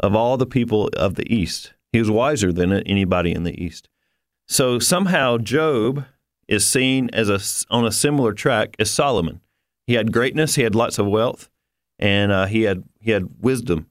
of 0.00 0.14
all 0.14 0.36
the 0.36 0.46
people 0.46 0.88
of 0.88 1.14
the 1.14 1.32
East. 1.32 1.72
He 1.92 2.00
was 2.00 2.10
wiser 2.10 2.52
than 2.52 2.72
anybody 2.72 3.32
in 3.32 3.44
the 3.44 3.62
East. 3.62 3.88
So 4.46 4.78
somehow 4.78 5.38
Job 5.38 6.04
is 6.48 6.66
seen 6.66 7.10
as 7.12 7.28
a, 7.28 7.40
on 7.72 7.86
a 7.86 7.92
similar 7.92 8.32
track 8.32 8.76
as 8.78 8.90
Solomon. 8.90 9.40
He 9.86 9.94
had 9.94 10.12
greatness, 10.12 10.54
he 10.54 10.62
had 10.62 10.74
lots 10.74 10.98
of 10.98 11.06
wealth, 11.06 11.50
and 11.98 12.32
uh, 12.32 12.46
he 12.46 12.62
had 12.62 12.84
he 13.00 13.10
had 13.10 13.28
wisdom, 13.40 13.90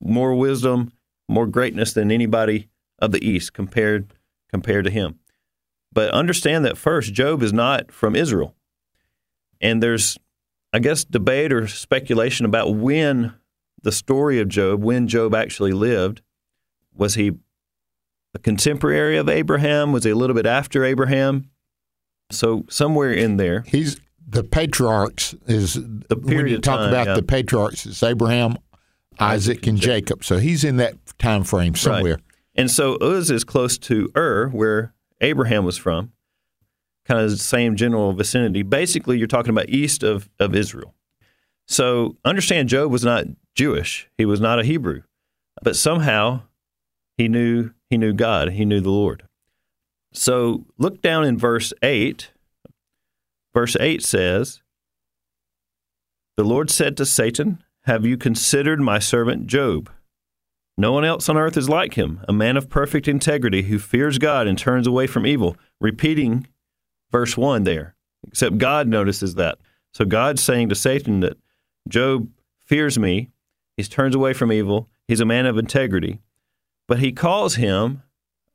more 0.00 0.34
wisdom, 0.34 0.92
more 1.28 1.46
greatness 1.46 1.92
than 1.92 2.10
anybody 2.10 2.68
of 2.98 3.12
the 3.12 3.24
East 3.26 3.52
compared 3.52 4.14
compared 4.48 4.84
to 4.86 4.90
him. 4.90 5.18
But 5.92 6.10
understand 6.10 6.64
that 6.64 6.78
first, 6.78 7.12
Job 7.12 7.42
is 7.42 7.52
not 7.52 7.92
from 7.92 8.16
Israel, 8.16 8.54
and 9.60 9.82
there's, 9.82 10.18
I 10.72 10.78
guess, 10.78 11.04
debate 11.04 11.52
or 11.52 11.68
speculation 11.68 12.46
about 12.46 12.74
when 12.74 13.34
the 13.82 13.92
story 13.92 14.40
of 14.40 14.48
Job, 14.48 14.82
when 14.82 15.06
Job 15.06 15.34
actually 15.34 15.72
lived. 15.72 16.22
Was 16.96 17.14
he 17.14 17.32
a 18.34 18.38
contemporary 18.38 19.16
of 19.16 19.28
Abraham? 19.28 19.92
Was 19.92 20.04
he 20.04 20.10
a 20.10 20.16
little 20.16 20.34
bit 20.34 20.46
after 20.46 20.84
Abraham? 20.84 21.50
So 22.30 22.64
somewhere 22.68 23.12
in 23.12 23.36
there, 23.36 23.62
he's 23.66 24.00
the 24.26 24.42
patriarchs 24.42 25.34
is 25.46 25.74
the 25.74 26.18
when 26.20 26.48
you 26.48 26.58
talk 26.58 26.80
time, 26.80 26.88
about 26.88 27.06
yeah. 27.06 27.14
the 27.14 27.22
patriarchs, 27.22 27.86
it's 27.86 28.02
Abraham, 28.02 28.56
Isaac, 29.18 29.66
and 29.66 29.78
Jacob. 29.78 30.20
Jacob. 30.20 30.24
So 30.24 30.38
he's 30.38 30.64
in 30.64 30.76
that 30.78 30.94
time 31.18 31.44
frame 31.44 31.74
somewhere. 31.74 32.14
Right. 32.14 32.22
And 32.56 32.70
so 32.70 32.96
Uz 33.02 33.30
is 33.30 33.44
close 33.44 33.78
to 33.78 34.10
Ur, 34.16 34.48
where 34.48 34.94
Abraham 35.20 35.64
was 35.64 35.76
from, 35.76 36.12
kind 37.04 37.20
of 37.20 37.30
the 37.30 37.36
same 37.36 37.76
general 37.76 38.12
vicinity. 38.12 38.62
Basically, 38.62 39.18
you're 39.18 39.26
talking 39.26 39.50
about 39.50 39.68
east 39.68 40.02
of, 40.02 40.28
of 40.38 40.54
Israel. 40.54 40.94
So 41.66 42.16
understand 42.24 42.68
Job 42.68 42.90
was 42.90 43.04
not 43.04 43.24
Jewish. 43.54 44.08
He 44.18 44.24
was 44.24 44.40
not 44.40 44.58
a 44.58 44.64
Hebrew. 44.64 45.02
But 45.62 45.76
somehow 45.76 46.42
he 47.16 47.28
knew 47.28 47.70
he 47.88 47.96
knew 47.96 48.12
God. 48.12 48.50
He 48.52 48.64
knew 48.64 48.80
the 48.80 48.90
Lord. 48.90 49.24
So 50.14 50.64
look 50.78 51.02
down 51.02 51.24
in 51.24 51.36
verse 51.36 51.72
8. 51.82 52.30
Verse 53.52 53.76
8 53.78 54.02
says, 54.02 54.62
The 56.36 56.44
Lord 56.44 56.70
said 56.70 56.96
to 56.96 57.06
Satan, 57.06 57.62
Have 57.82 58.06
you 58.06 58.16
considered 58.16 58.80
my 58.80 58.98
servant 58.98 59.46
Job? 59.46 59.90
No 60.76 60.92
one 60.92 61.04
else 61.04 61.28
on 61.28 61.36
earth 61.36 61.56
is 61.56 61.68
like 61.68 61.94
him, 61.94 62.20
a 62.28 62.32
man 62.32 62.56
of 62.56 62.68
perfect 62.68 63.06
integrity 63.06 63.62
who 63.62 63.78
fears 63.78 64.18
God 64.18 64.48
and 64.48 64.58
turns 64.58 64.86
away 64.86 65.06
from 65.06 65.26
evil. 65.26 65.56
Repeating 65.80 66.48
verse 67.12 67.36
1 67.36 67.62
there, 67.62 67.94
except 68.26 68.58
God 68.58 68.88
notices 68.88 69.36
that. 69.36 69.58
So 69.92 70.04
God's 70.04 70.42
saying 70.42 70.68
to 70.70 70.74
Satan 70.74 71.20
that 71.20 71.38
Job 71.88 72.28
fears 72.58 72.98
me, 72.98 73.30
he 73.76 73.84
turns 73.84 74.14
away 74.14 74.32
from 74.32 74.52
evil, 74.52 74.88
he's 75.06 75.20
a 75.20 75.24
man 75.24 75.46
of 75.46 75.58
integrity, 75.58 76.20
but 76.88 76.98
he 76.98 77.12
calls 77.12 77.54
him 77.54 78.02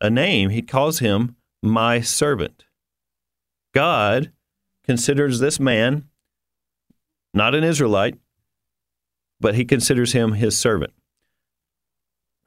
a 0.02 0.10
name. 0.10 0.50
He 0.50 0.62
calls 0.62 1.00
him 1.00 1.36
my 1.62 2.02
servant. 2.02 2.66
God 3.74 4.32
considers 4.84 5.40
this 5.40 5.60
man 5.60 6.06
not 7.34 7.54
an 7.56 7.64
Israelite, 7.64 8.16
but 9.40 9.56
he 9.56 9.66
considers 9.66 10.14
him 10.14 10.34
his 10.34 10.58
servant. 10.58 10.94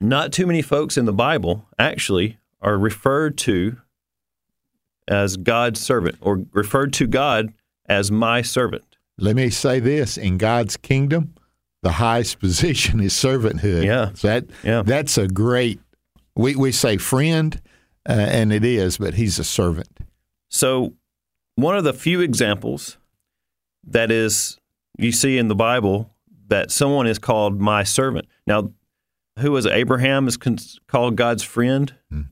Not 0.00 0.32
too 0.32 0.46
many 0.46 0.62
folks 0.62 0.96
in 0.96 1.04
the 1.04 1.12
Bible 1.12 1.68
actually 1.78 2.38
are 2.60 2.76
referred 2.76 3.38
to 3.38 3.76
as 5.06 5.36
God's 5.36 5.80
servant 5.80 6.16
or 6.20 6.44
referred 6.52 6.92
to 6.94 7.06
God 7.06 7.52
as 7.86 8.10
my 8.10 8.42
servant. 8.42 8.84
Let 9.18 9.36
me 9.36 9.50
say 9.50 9.78
this 9.78 10.16
in 10.16 10.38
God's 10.38 10.76
kingdom, 10.76 11.34
the 11.82 11.92
highest 11.92 12.38
position 12.40 13.00
is 13.00 13.12
servanthood. 13.12 13.84
Yeah. 13.84 14.10
So 14.14 14.28
that, 14.28 14.46
yeah. 14.64 14.82
That's 14.82 15.18
a 15.18 15.28
great, 15.28 15.80
we, 16.34 16.56
we 16.56 16.72
say 16.72 16.96
friend, 16.96 17.60
uh, 18.08 18.12
and 18.12 18.52
it 18.52 18.64
is, 18.64 18.98
but 18.98 19.14
he's 19.14 19.38
a 19.38 19.44
servant. 19.44 19.88
So, 20.48 20.94
one 21.56 21.76
of 21.76 21.84
the 21.84 21.92
few 21.92 22.20
examples 22.20 22.98
that 23.84 24.10
is 24.10 24.58
you 24.98 25.12
see 25.12 25.38
in 25.38 25.48
the 25.48 25.54
Bible 25.54 26.10
that 26.48 26.70
someone 26.70 27.06
is 27.06 27.18
called 27.18 27.60
my 27.60 27.82
servant. 27.82 28.26
Now, 28.46 28.72
who 29.38 29.52
was 29.52 29.66
Abraham 29.66 30.28
is 30.28 30.36
called 30.88 31.16
God's 31.16 31.42
friend. 31.42 31.94
Hmm. 32.10 32.22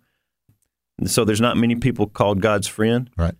So 1.07 1.25
there's 1.25 1.41
not 1.41 1.57
many 1.57 1.77
people 1.77 2.07
called 2.07 2.43
God's 2.43 2.69
friend. 2.69 3.09
Right. 3.17 3.35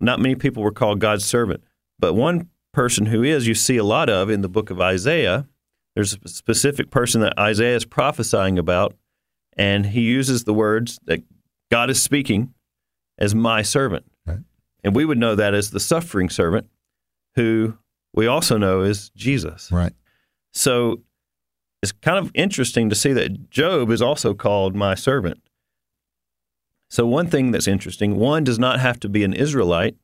Not 0.00 0.20
many 0.20 0.34
people 0.34 0.62
were 0.62 0.72
called 0.72 0.98
God's 0.98 1.24
servant. 1.24 1.62
But 1.98 2.14
one 2.14 2.50
person 2.72 3.06
who 3.06 3.22
is, 3.22 3.46
you 3.46 3.54
see 3.54 3.76
a 3.76 3.84
lot 3.84 4.10
of 4.10 4.28
in 4.28 4.42
the 4.42 4.48
book 4.48 4.70
of 4.70 4.80
Isaiah. 4.80 5.46
There's 5.94 6.16
a 6.22 6.28
specific 6.28 6.90
person 6.90 7.20
that 7.20 7.38
Isaiah 7.38 7.76
is 7.76 7.84
prophesying 7.84 8.58
about, 8.58 8.94
and 9.56 9.86
he 9.86 10.02
uses 10.02 10.44
the 10.44 10.54
words 10.54 10.98
that 11.04 11.22
God 11.72 11.88
is 11.88 12.02
speaking 12.02 12.52
as 13.16 13.34
my 13.34 13.62
servant. 13.62 14.04
Right. 14.26 14.40
And 14.84 14.94
we 14.94 15.06
would 15.06 15.16
know 15.16 15.34
that 15.34 15.54
as 15.54 15.70
the 15.70 15.80
suffering 15.80 16.28
servant, 16.28 16.66
who 17.34 17.78
we 18.12 18.26
also 18.26 18.58
know 18.58 18.82
is 18.82 19.08
Jesus. 19.16 19.72
Right. 19.72 19.94
So 20.52 21.00
it's 21.82 21.90
kind 21.90 22.18
of 22.18 22.30
interesting 22.34 22.90
to 22.90 22.94
see 22.94 23.14
that 23.14 23.48
Job 23.48 23.90
is 23.90 24.02
also 24.02 24.34
called 24.34 24.76
my 24.76 24.94
servant. 24.94 25.40
So, 26.90 27.06
one 27.06 27.26
thing 27.26 27.52
that's 27.52 27.66
interesting 27.66 28.16
one 28.16 28.44
does 28.44 28.58
not 28.58 28.78
have 28.78 29.00
to 29.00 29.08
be 29.08 29.24
an 29.24 29.32
Israelite 29.32 29.96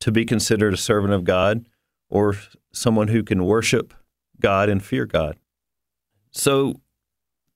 to 0.00 0.10
be 0.10 0.24
considered 0.24 0.74
a 0.74 0.76
servant 0.76 1.14
of 1.14 1.22
God 1.22 1.66
or 2.10 2.34
someone 2.72 3.06
who 3.06 3.22
can 3.22 3.44
worship 3.44 3.94
God 4.40 4.68
and 4.68 4.82
fear 4.82 5.06
God. 5.06 5.36
So, 6.32 6.80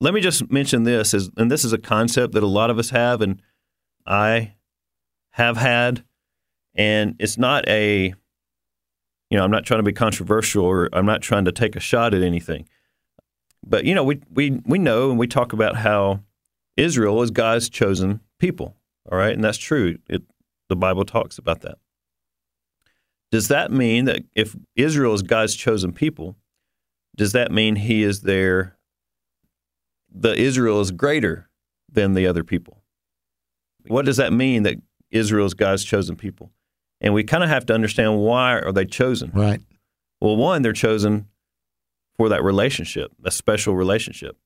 let 0.00 0.14
me 0.14 0.20
just 0.20 0.50
mention 0.50 0.84
this, 0.84 1.12
as, 1.12 1.30
and 1.36 1.50
this 1.50 1.64
is 1.64 1.72
a 1.72 1.78
concept 1.78 2.34
that 2.34 2.42
a 2.42 2.46
lot 2.46 2.70
of 2.70 2.78
us 2.78 2.90
have, 2.90 3.20
and 3.20 3.42
I 4.06 4.54
have 5.32 5.56
had, 5.56 6.04
and 6.74 7.16
it's 7.18 7.36
not 7.36 7.68
a, 7.68 8.14
you 9.30 9.36
know, 9.36 9.44
I'm 9.44 9.50
not 9.50 9.64
trying 9.64 9.80
to 9.80 9.84
be 9.84 9.92
controversial 9.92 10.64
or 10.64 10.88
I'm 10.92 11.06
not 11.06 11.20
trying 11.22 11.44
to 11.46 11.52
take 11.52 11.76
a 11.76 11.80
shot 11.80 12.14
at 12.14 12.22
anything. 12.22 12.68
But, 13.66 13.84
you 13.84 13.94
know, 13.94 14.04
we, 14.04 14.20
we, 14.32 14.60
we 14.64 14.78
know 14.78 15.10
and 15.10 15.18
we 15.18 15.26
talk 15.26 15.52
about 15.52 15.76
how 15.76 16.20
Israel 16.76 17.20
is 17.22 17.30
God's 17.30 17.68
chosen 17.68 18.20
people, 18.38 18.76
all 19.10 19.18
right? 19.18 19.34
And 19.34 19.42
that's 19.42 19.58
true. 19.58 19.98
It, 20.08 20.22
the 20.68 20.76
Bible 20.76 21.04
talks 21.04 21.38
about 21.38 21.62
that. 21.62 21.78
Does 23.30 23.48
that 23.48 23.72
mean 23.72 24.04
that 24.06 24.22
if 24.34 24.56
Israel 24.76 25.12
is 25.12 25.22
God's 25.22 25.54
chosen 25.54 25.92
people, 25.92 26.36
does 27.16 27.32
that 27.32 27.50
mean 27.50 27.76
he 27.76 28.04
is 28.04 28.22
their 28.22 28.77
the 30.20 30.34
Israel 30.34 30.80
is 30.80 30.90
greater 30.90 31.48
than 31.90 32.14
the 32.14 32.26
other 32.26 32.44
people. 32.44 32.82
What 33.86 34.04
does 34.04 34.16
that 34.16 34.32
mean 34.32 34.64
that 34.64 34.76
Israel 35.10 35.46
is 35.46 35.54
God's 35.54 35.84
chosen 35.84 36.16
people? 36.16 36.50
And 37.00 37.14
we 37.14 37.24
kind 37.24 37.44
of 37.44 37.48
have 37.48 37.64
to 37.66 37.74
understand 37.74 38.18
why 38.18 38.58
are 38.58 38.72
they 38.72 38.84
chosen? 38.84 39.30
Right. 39.32 39.60
Well, 40.20 40.36
one, 40.36 40.62
they're 40.62 40.72
chosen 40.72 41.28
for 42.16 42.28
that 42.28 42.42
relationship, 42.42 43.12
a 43.24 43.30
special 43.30 43.76
relationship. 43.76 44.36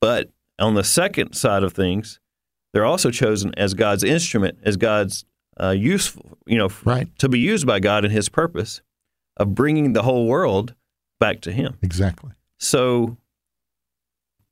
But 0.00 0.30
on 0.58 0.74
the 0.74 0.84
second 0.84 1.34
side 1.34 1.62
of 1.62 1.72
things, 1.72 2.20
they're 2.72 2.84
also 2.84 3.10
chosen 3.10 3.54
as 3.56 3.72
God's 3.74 4.02
instrument, 4.02 4.58
as 4.64 4.76
God's 4.76 5.24
uh, 5.60 5.70
useful, 5.70 6.36
you 6.46 6.58
know, 6.58 6.68
right. 6.84 7.08
to 7.20 7.28
be 7.28 7.38
used 7.38 7.66
by 7.66 7.78
God 7.78 8.04
in 8.04 8.10
His 8.10 8.28
purpose 8.28 8.82
of 9.36 9.54
bringing 9.54 9.92
the 9.92 10.02
whole 10.02 10.26
world 10.26 10.74
back 11.20 11.40
to 11.42 11.52
Him. 11.52 11.78
Exactly. 11.82 12.32
So 12.58 13.16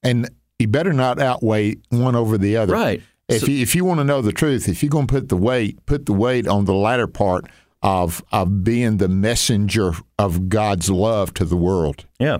and 0.03 0.29
you 0.59 0.69
better 0.69 0.93
not 0.93 1.21
outweigh 1.21 1.77
one 1.91 2.15
over 2.15 2.39
the 2.39 2.57
other. 2.57 2.73
Right. 2.73 3.03
If 3.29 3.43
So- 3.43 3.47
you, 3.47 3.63
if 3.63 3.75
you 3.75 3.85
want 3.85 4.01
to 4.01 4.05
know 4.05 4.21
the 4.23 4.33
truth, 4.33 4.69
if 4.69 4.83
you're 4.83 4.91
going 4.91 5.07
to 5.07 5.13
put 5.15 5.29
the 5.29 5.37
weight, 5.37 5.85
put 5.87 6.07
the 6.07 6.13
weight 6.13 6.47
on 6.47 6.65
the 6.65 6.75
latter 6.75 7.07
part 7.07 7.47
of 7.83 8.23
of 8.31 8.63
being 8.63 8.99
the 8.99 9.09
messenger 9.09 9.93
of 10.19 10.49
God's 10.49 10.89
love 10.91 11.35
to 11.35 11.45
the 11.45 11.57
world. 11.57 12.07
Yeah. 12.21 12.39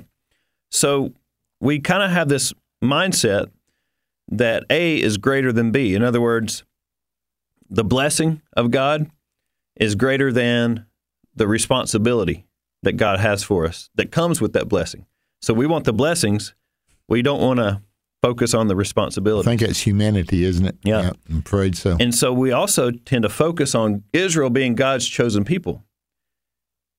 So 0.71 1.13
we 1.61 1.81
kind 1.81 2.03
of 2.03 2.11
have 2.11 2.29
this 2.29 2.53
mindset 2.83 3.51
that 4.29 4.65
A 4.71 5.01
is 5.01 5.17
greater 5.19 5.53
than 5.53 5.73
B. 5.73 5.95
In 5.95 6.03
other 6.03 6.21
words, 6.21 6.63
the 7.69 7.85
blessing 7.85 8.41
of 8.57 8.71
God 8.71 9.11
is 9.77 9.95
greater 9.95 10.33
than 10.33 10.87
the 11.35 11.49
responsibility 11.49 12.47
that 12.83 12.93
God 12.93 13.19
has 13.21 13.43
for 13.43 13.67
us 13.67 13.91
that 13.95 14.11
comes 14.13 14.41
with 14.41 14.53
that 14.53 14.69
blessing. 14.69 15.07
So 15.41 15.55
we 15.55 15.67
want 15.67 15.85
the 15.85 15.93
blessings, 15.93 16.55
we 17.09 17.23
don't 17.23 17.41
want 17.41 17.59
to 17.59 17.83
focus 18.23 18.55
on 18.55 18.69
the 18.69 18.77
responsibility. 18.77 19.49
I 19.49 19.57
think 19.57 19.69
it's 19.69 19.81
humanity, 19.81 20.45
isn't 20.45 20.65
it? 20.65 20.77
Yeah. 20.85 21.11
I'm 21.29 21.39
afraid 21.39 21.77
so. 21.77 21.97
And 21.99 22.15
so 22.15 22.33
we 22.33 22.53
also 22.53 22.91
tend 22.91 23.25
to 23.25 23.29
focus 23.29 23.75
on 23.75 24.05
Israel 24.13 24.49
being 24.49 24.75
God's 24.75 25.09
chosen 25.09 25.45
people. 25.45 25.83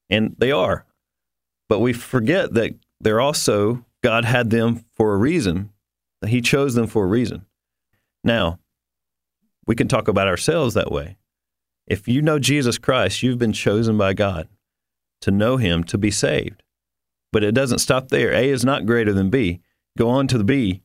And 0.10 0.36
they 0.38 0.52
are. 0.52 0.86
But 1.70 1.80
we 1.80 1.94
forget 1.94 2.54
that 2.54 2.76
they're 3.00 3.22
also, 3.22 3.86
God 4.04 4.26
had 4.26 4.50
them 4.50 4.84
for 4.96 5.14
a 5.14 5.18
reason, 5.18 5.72
that 6.22 6.30
He 6.30 6.42
chose 6.42 6.76
them 6.76 6.88
for 6.88 7.06
a 7.06 7.08
reason. 7.08 7.46
Now, 8.24 8.60
we 9.66 9.76
can 9.76 9.88
talk 9.88 10.08
about 10.10 10.28
ourselves 10.28 10.74
that 10.74 10.92
way. 10.92 11.18
If 11.88 12.08
you 12.08 12.22
know 12.22 12.38
Jesus 12.38 12.78
Christ, 12.78 13.24
you've 13.24 13.40
been 13.40 13.54
chosen 13.54 13.98
by 13.98 14.14
God 14.14 14.50
to 15.22 15.32
know 15.32 15.58
Him, 15.58 15.84
to 15.86 15.98
be 15.98 16.12
saved. 16.12 16.64
But 17.32 17.44
it 17.44 17.54
doesn't 17.54 17.80
stop 17.80 18.10
there. 18.10 18.32
A 18.32 18.50
is 18.50 18.64
not 18.64 18.86
greater 18.86 19.14
than 19.14 19.30
B. 19.30 19.62
go 19.98 20.10
on 20.10 20.28
to 20.28 20.38
the 20.38 20.44
be 20.44 20.82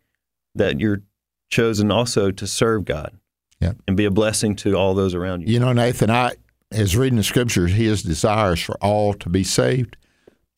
that 0.54 0.80
you're 0.80 1.02
chosen 1.50 1.90
also 1.90 2.30
to 2.30 2.46
serve 2.46 2.84
God 2.84 3.12
Yeah. 3.60 3.72
and 3.86 3.96
be 3.96 4.04
a 4.04 4.10
blessing 4.10 4.54
to 4.56 4.74
all 4.74 4.94
those 4.94 5.14
around 5.14 5.42
you. 5.42 5.54
You 5.54 5.60
know, 5.60 5.72
Nathan, 5.72 6.10
I 6.10 6.32
as 6.70 6.96
reading 6.96 7.16
the 7.16 7.22
scriptures, 7.24 7.72
his 7.72 8.02
desires 8.02 8.60
for 8.60 8.76
all 8.82 9.14
to 9.14 9.28
be 9.30 9.42
saved. 9.42 9.96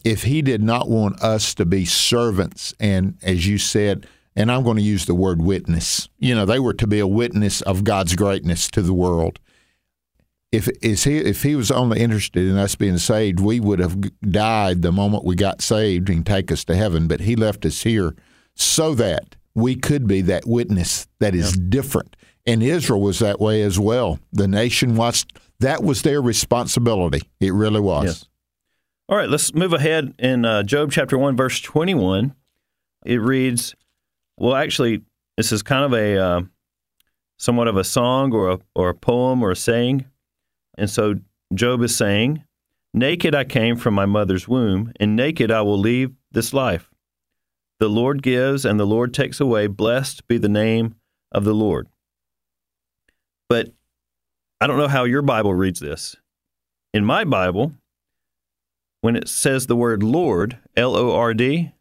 If 0.02 0.24
he 0.24 0.42
did 0.42 0.62
not 0.62 0.88
want 0.88 1.22
us 1.22 1.54
to 1.54 1.64
be 1.66 1.84
servants, 1.84 2.74
and 2.80 3.16
as 3.22 3.46
you 3.46 3.58
said, 3.58 4.06
and 4.34 4.50
I'm 4.50 4.64
going 4.64 4.76
to 4.78 4.82
use 4.82 5.04
the 5.04 5.14
word 5.14 5.40
witness, 5.42 6.08
you 6.18 6.34
know, 6.34 6.46
they 6.46 6.58
were 6.58 6.72
to 6.74 6.86
be 6.86 6.98
a 6.98 7.06
witness 7.06 7.60
of 7.62 7.84
God's 7.84 8.16
greatness 8.16 8.68
to 8.68 8.82
the 8.82 8.94
world. 8.94 9.38
If 10.50 10.68
is 10.82 11.04
he 11.04 11.18
if 11.18 11.44
he 11.44 11.54
was 11.54 11.70
only 11.70 12.00
interested 12.00 12.44
in 12.48 12.56
us 12.56 12.74
being 12.74 12.98
saved, 12.98 13.38
we 13.38 13.60
would 13.60 13.78
have 13.78 14.00
died 14.20 14.82
the 14.82 14.90
moment 14.90 15.24
we 15.24 15.36
got 15.36 15.62
saved 15.62 16.08
and 16.10 16.26
take 16.26 16.50
us 16.50 16.64
to 16.64 16.74
heaven. 16.74 17.06
But 17.06 17.20
he 17.20 17.36
left 17.36 17.64
us 17.64 17.82
here 17.82 18.16
so 18.60 18.94
that 18.94 19.36
we 19.54 19.76
could 19.76 20.06
be 20.06 20.20
that 20.22 20.46
witness 20.46 21.06
that 21.18 21.34
is 21.34 21.52
different. 21.56 22.16
And 22.46 22.62
Israel 22.62 23.00
was 23.00 23.18
that 23.18 23.40
way 23.40 23.62
as 23.62 23.78
well. 23.78 24.18
The 24.32 24.48
nation 24.48 24.96
was 24.96 25.26
that 25.60 25.82
was 25.82 26.02
their 26.02 26.22
responsibility. 26.22 27.22
It 27.38 27.52
really 27.52 27.80
was. 27.80 28.04
Yes. 28.04 28.26
All 29.08 29.16
right, 29.16 29.28
let's 29.28 29.52
move 29.54 29.72
ahead 29.72 30.14
in 30.18 30.44
uh, 30.44 30.62
Job 30.62 30.92
chapter 30.92 31.18
1, 31.18 31.36
verse 31.36 31.60
21. 31.60 32.34
It 33.04 33.16
reads, 33.16 33.74
well, 34.36 34.54
actually, 34.54 35.02
this 35.36 35.52
is 35.52 35.62
kind 35.62 35.84
of 35.84 35.92
a 35.92 36.16
uh, 36.16 36.42
somewhat 37.38 37.66
of 37.66 37.76
a 37.76 37.84
song 37.84 38.32
or 38.32 38.52
a, 38.52 38.58
or 38.74 38.90
a 38.90 38.94
poem 38.94 39.42
or 39.42 39.50
a 39.50 39.56
saying. 39.56 40.06
And 40.78 40.88
so 40.88 41.16
Job 41.52 41.82
is 41.82 41.96
saying, 41.96 42.44
Naked 42.92 43.34
I 43.34 43.44
came 43.44 43.76
from 43.76 43.94
my 43.94 44.06
mother's 44.06 44.48
womb, 44.48 44.92
and 44.98 45.14
naked 45.14 45.50
I 45.50 45.62
will 45.62 45.78
leave 45.78 46.12
this 46.32 46.52
life. 46.52 46.89
The 47.80 47.88
Lord 47.88 48.22
gives 48.22 48.64
and 48.64 48.78
the 48.78 48.86
Lord 48.86 49.12
takes 49.12 49.40
away. 49.40 49.66
Blessed 49.66 50.28
be 50.28 50.38
the 50.38 50.48
name 50.48 50.94
of 51.32 51.44
the 51.44 51.54
Lord. 51.54 51.88
But 53.48 53.72
I 54.60 54.66
don't 54.66 54.76
know 54.76 54.86
how 54.86 55.04
your 55.04 55.22
Bible 55.22 55.54
reads 55.54 55.80
this. 55.80 56.14
In 56.92 57.04
my 57.04 57.24
Bible, 57.24 57.72
when 59.00 59.16
it 59.16 59.28
says 59.28 59.66
the 59.66 59.76
word 59.76 60.02
Lord, 60.02 60.58
L 60.76 60.94
O 60.94 61.16
R 61.16 61.32
D, 61.32 61.72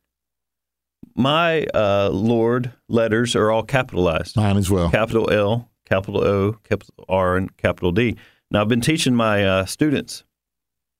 my 1.15 1.63
uh, 1.73 2.09
Lord 2.13 2.71
letters 2.87 3.35
are 3.35 3.51
all 3.51 3.63
capitalized 3.63 4.37
Mine 4.37 4.55
as 4.55 4.69
well. 4.69 4.89
capital 4.89 5.29
L, 5.29 5.69
capital 5.85 6.23
O, 6.23 6.53
capital 6.63 7.05
R, 7.09 7.35
and 7.35 7.55
capital 7.57 7.91
D. 7.91 8.15
Now, 8.49 8.61
I've 8.61 8.69
been 8.69 8.81
teaching 8.81 9.15
my 9.15 9.45
uh, 9.45 9.65
students 9.65 10.23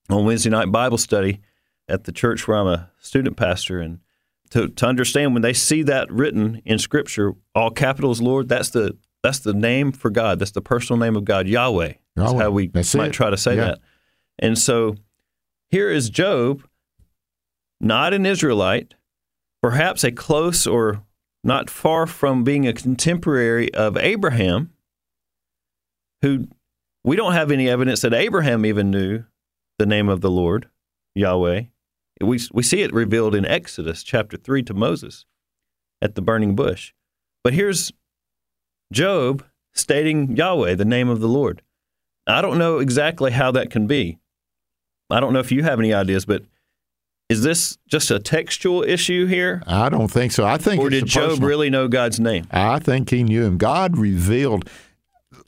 on 0.09 0.25
Wednesday 0.25 0.49
night 0.49 0.71
Bible 0.73 0.97
study 0.97 1.39
at 1.87 2.03
the 2.03 2.11
church 2.11 2.47
where 2.47 2.57
I'm 2.57 2.67
a 2.67 2.91
student 2.99 3.37
pastor, 3.37 3.79
and 3.79 3.99
to, 4.51 4.67
to 4.67 4.85
understand 4.85 5.33
when 5.33 5.41
they 5.41 5.53
see 5.53 5.83
that 5.83 6.11
written 6.11 6.61
in 6.65 6.79
Scripture, 6.79 7.33
all 7.55 7.69
capitals 7.71 8.21
Lord, 8.21 8.49
that's 8.49 8.69
the 8.69 8.97
that's 9.21 9.39
the 9.39 9.53
name 9.53 9.91
for 9.91 10.09
God. 10.09 10.39
That's 10.39 10.51
the 10.51 10.61
personal 10.61 10.97
name 10.99 11.15
of 11.17 11.25
God, 11.25 11.47
Yahweh. 11.47 11.93
That's 12.15 12.31
Yahweh. 12.31 12.43
how 12.43 12.51
we 12.51 12.67
That's 12.67 12.95
might 12.95 13.09
it. 13.09 13.13
try 13.13 13.29
to 13.29 13.37
say 13.37 13.55
Yeah. 13.55 13.65
that. 13.65 13.79
And 14.39 14.57
so 14.57 14.95
here 15.69 15.89
is 15.91 16.09
Job, 16.09 16.63
not 17.81 18.13
an 18.13 18.25
Israelite, 18.25 18.93
perhaps 19.61 20.03
a 20.05 20.11
close 20.11 20.65
or 20.65 21.03
not 21.43 21.69
far 21.69 22.07
from 22.07 22.43
being 22.45 22.65
a 22.67 22.71
contemporary 22.73 23.73
of 23.73 23.97
Abraham, 23.97 24.71
who 26.21 26.47
we 27.03 27.15
don't 27.15 27.33
have 27.33 27.51
any 27.51 27.69
evidence 27.69 28.01
that 28.01 28.13
Abraham 28.13 28.65
even 28.65 28.89
knew 28.89 29.23
the 29.77 29.85
name 29.85 30.07
of 30.09 30.21
the 30.21 30.31
Lord, 30.31 30.69
Yahweh. 31.15 31.63
We, 32.21 32.39
we 32.51 32.63
see 32.63 32.81
it 32.81 32.93
revealed 32.93 33.33
in 33.35 33.45
Exodus 33.45 34.03
chapter 34.03 34.35
3 34.37 34.63
to 34.63 34.73
Moses 34.73 35.25
at 36.01 36.15
the 36.15 36.21
burning 36.21 36.55
bush. 36.55 36.93
But 37.43 37.53
here's 37.53 37.91
Job 38.91 39.45
stating 39.73 40.35
Yahweh, 40.35 40.75
the 40.75 40.85
name 40.85 41.09
of 41.09 41.21
the 41.21 41.27
Lord. 41.29 41.61
I 42.27 42.41
don't 42.41 42.57
know 42.57 42.79
exactly 42.79 43.31
how 43.31 43.51
that 43.51 43.69
can 43.71 43.87
be. 43.87 44.19
I 45.09 45.19
don't 45.19 45.33
know 45.33 45.39
if 45.39 45.51
you 45.51 45.63
have 45.63 45.79
any 45.79 45.93
ideas, 45.93 46.25
but 46.25 46.43
is 47.29 47.41
this 47.43 47.77
just 47.87 48.11
a 48.11 48.19
textual 48.19 48.83
issue 48.83 49.25
here? 49.25 49.63
I 49.65 49.89
don't 49.89 50.09
think 50.09 50.31
so. 50.31 50.45
I 50.45 50.57
think 50.57 50.81
Or 50.81 50.89
did 50.89 51.05
Job 51.05 51.29
personal- 51.29 51.47
really 51.47 51.69
know 51.69 51.87
God's 51.87 52.19
name? 52.19 52.45
I 52.51 52.79
think 52.79 53.09
he 53.09 53.23
knew 53.23 53.43
him. 53.45 53.57
God 53.57 53.97
revealed. 53.97 54.69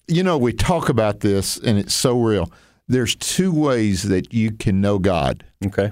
You 0.07 0.23
know, 0.23 0.37
we 0.37 0.53
talk 0.53 0.89
about 0.89 1.19
this, 1.19 1.57
and 1.57 1.77
it's 1.77 1.93
so 1.93 2.19
real. 2.19 2.51
There's 2.87 3.15
two 3.15 3.51
ways 3.51 4.03
that 4.03 4.33
you 4.33 4.51
can 4.51 4.81
know 4.81 4.99
God: 4.99 5.43
Okay. 5.65 5.91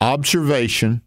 Observation 0.00 1.02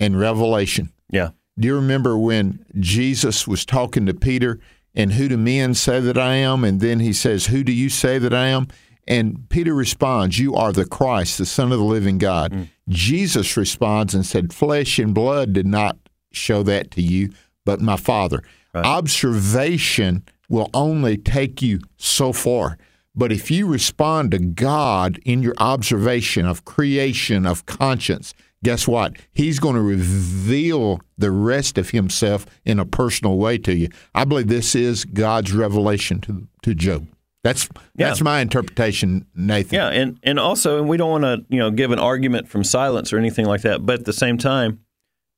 and 0.00 0.18
revelation. 0.18 0.92
Yeah. 1.10 1.30
Do 1.58 1.68
you 1.68 1.74
remember 1.76 2.18
when 2.18 2.64
Jesus 2.78 3.46
was 3.46 3.64
talking 3.64 4.06
to 4.06 4.14
Peter 4.14 4.60
and 4.94 5.12
who 5.12 5.28
do 5.28 5.36
men 5.36 5.74
say 5.74 6.00
that 6.00 6.18
I 6.18 6.34
am? 6.36 6.64
And 6.64 6.80
then 6.80 7.00
he 7.00 7.12
says, 7.12 7.46
Who 7.46 7.62
do 7.62 7.72
you 7.72 7.88
say 7.88 8.18
that 8.18 8.34
I 8.34 8.48
am? 8.48 8.68
And 9.06 9.48
Peter 9.48 9.74
responds, 9.74 10.38
You 10.38 10.54
are 10.54 10.72
the 10.72 10.84
Christ, 10.84 11.38
the 11.38 11.46
Son 11.46 11.72
of 11.72 11.78
the 11.78 11.84
living 11.84 12.18
God. 12.18 12.52
Mm. 12.52 12.68
Jesus 12.88 13.56
responds 13.56 14.14
and 14.14 14.24
said, 14.24 14.52
Flesh 14.52 14.98
and 14.98 15.14
blood 15.14 15.52
did 15.52 15.66
not 15.66 15.96
show 16.32 16.62
that 16.64 16.90
to 16.92 17.02
you, 17.02 17.30
but 17.64 17.80
my 17.80 17.96
Father. 17.96 18.42
Observation 18.74 20.24
will 20.48 20.68
only 20.74 21.16
take 21.16 21.62
you 21.62 21.80
so 21.96 22.32
far. 22.32 22.76
But 23.16 23.30
if 23.32 23.50
you 23.50 23.66
respond 23.66 24.32
to 24.32 24.38
God 24.38 25.18
in 25.24 25.42
your 25.42 25.54
observation 25.58 26.46
of 26.46 26.64
creation, 26.64 27.46
of 27.46 27.64
conscience, 27.66 28.34
guess 28.64 28.88
what? 28.88 29.16
He's 29.32 29.60
going 29.60 29.76
to 29.76 29.80
reveal 29.80 31.00
the 31.16 31.30
rest 31.30 31.78
of 31.78 31.90
himself 31.90 32.44
in 32.64 32.78
a 32.80 32.84
personal 32.84 33.36
way 33.36 33.58
to 33.58 33.74
you. 33.74 33.88
I 34.14 34.24
believe 34.24 34.48
this 34.48 34.74
is 34.74 35.04
God's 35.04 35.52
revelation 35.52 36.20
to 36.22 36.48
to 36.62 36.74
Job. 36.74 37.06
That's 37.44 37.68
that's 37.94 38.20
Yeah. 38.20 38.24
my 38.24 38.40
interpretation, 38.40 39.26
Nathan. 39.34 39.74
Yeah, 39.76 39.88
and 39.90 40.18
and 40.22 40.40
also, 40.40 40.78
and 40.80 40.88
we 40.88 40.96
don't 40.96 41.10
want 41.10 41.24
to 41.24 41.44
you 41.50 41.58
know 41.58 41.70
give 41.70 41.92
an 41.92 41.98
argument 41.98 42.48
from 42.48 42.64
silence 42.64 43.12
or 43.12 43.18
anything 43.18 43.44
like 43.46 43.62
that. 43.62 43.84
But 43.86 44.00
at 44.00 44.04
the 44.06 44.12
same 44.14 44.38
time, 44.38 44.80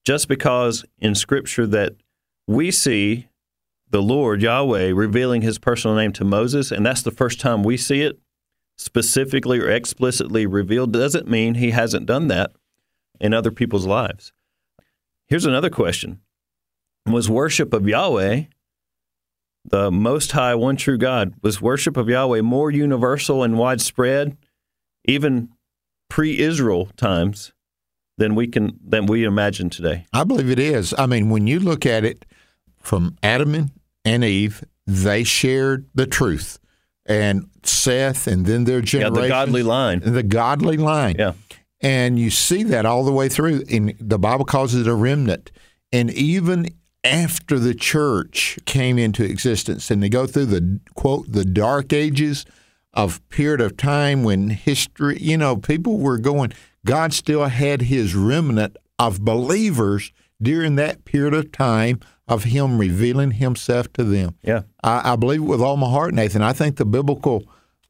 just 0.07 0.29
because 0.29 0.85
in 0.99 1.15
Scripture 1.15 1.67
that 1.67 1.95
we 2.47 2.71
see 2.71 3.27
the 3.97 4.03
Lord 4.03 4.43
Yahweh 4.43 4.93
revealing 4.95 5.41
His 5.41 5.59
personal 5.59 5.97
name 5.97 6.13
to 6.13 6.25
Moses, 6.25 6.71
and 6.71 6.85
that's 6.85 7.01
the 7.01 7.11
first 7.11 7.41
time 7.41 7.63
we 7.63 7.79
see 7.79 8.03
it 8.03 8.19
specifically 8.77 9.59
or 9.59 9.71
explicitly 9.71 10.45
revealed, 10.45 10.93
doesn't 10.93 11.27
mean 11.27 11.55
He 11.55 11.71
hasn't 11.71 12.05
done 12.05 12.29
that 12.29 12.53
in 13.19 13.33
other 13.33 13.51
people's 13.51 13.87
lives. 13.87 14.35
Here's 15.29 15.47
another 15.47 15.71
question: 15.71 16.21
Was 17.07 17.31
worship 17.31 17.73
of 17.73 17.89
Yahweh 17.89 18.43
the 19.65 19.91
Most 19.91 20.33
High, 20.33 20.55
one 20.55 20.77
true 20.77 20.99
God, 20.99 21.33
was 21.41 21.63
worship 21.63 21.97
of 21.97 22.11
Yahweh 22.11 22.43
more 22.43 22.71
universal 22.71 23.43
and 23.43 23.57
widespread, 23.57 24.37
even 25.07 25.49
pre-Israel 26.11 26.91
times, 26.99 27.55
than 28.19 28.35
we 28.35 28.47
can 28.47 28.79
than 28.87 29.07
we 29.07 29.25
imagine 29.25 29.71
today. 29.71 30.05
I 30.13 30.25
believe 30.25 30.51
it 30.51 30.59
is. 30.59 30.95
I 30.99 31.07
mean, 31.07 31.31
when 31.31 31.47
you 31.47 31.59
look 31.61 31.87
at 31.87 32.05
it 32.05 32.27
from 32.79 33.17
Adam 33.23 33.71
and 34.07 34.25
Eve, 34.25 34.65
they 34.87 35.23
shared 35.25 35.87
the 35.95 36.07
truth. 36.07 36.59
And 37.05 37.51
Seth 37.63 38.27
and 38.27 38.47
then 38.47 38.65
their 38.65 38.79
Yeah, 38.79 38.85
generation. 38.85 39.23
the 39.23 39.29
godly 39.29 39.63
line. 39.63 40.01
The 40.01 40.23
godly 40.23 40.77
line. 40.77 41.17
Yeah. 41.19 41.33
And 41.81 42.19
you 42.19 42.31
see 42.31 42.63
that 42.65 42.87
all 42.87 43.05
the 43.05 43.13
way 43.13 43.29
through. 43.29 43.63
And 43.71 43.95
the 44.01 44.19
Bible 44.19 44.45
calls 44.45 44.75
it 44.75 44.87
a 44.87 44.95
remnant. 44.95 45.53
And 45.93 46.11
even 46.13 46.69
after 47.05 47.59
the 47.59 47.75
church 47.75 48.59
came 48.65 48.99
into 48.99 49.23
existence 49.25 49.91
and 49.91 50.03
they 50.03 50.09
go 50.09 50.27
through 50.27 50.47
the 50.47 50.81
quote 50.95 51.31
the 51.31 51.45
dark 51.45 51.93
ages 51.93 52.45
of 52.93 53.21
period 53.29 53.61
of 53.61 53.77
time 53.77 54.25
when 54.25 54.49
history 54.51 55.17
you 55.21 55.37
know 55.37 55.57
people 55.57 55.99
were 55.99 56.19
going 56.19 56.53
god 56.85 57.13
still 57.13 57.45
had 57.45 57.83
his 57.83 58.17
remnant 58.17 58.77
of 58.99 59.21
believers 59.25 60.11
during 60.41 60.77
that 60.77 61.05
period 61.05 61.35
of 61.35 61.53
time 61.53 62.01
of 62.29 62.45
him 62.45 62.79
revealing 62.79 63.33
himself 63.33 63.93
to 63.93 64.05
them 64.05 64.35
Yeah. 64.43 64.63
I, 64.83 65.13
I 65.13 65.17
believe 65.17 65.41
it 65.41 65.47
with 65.47 65.61
all 65.61 65.77
my 65.77 65.89
heart, 65.89 66.15
Nathan. 66.15 66.43
I 66.43 66.53
think 66.53 66.77
the 66.77 66.85
biblical, 66.85 67.45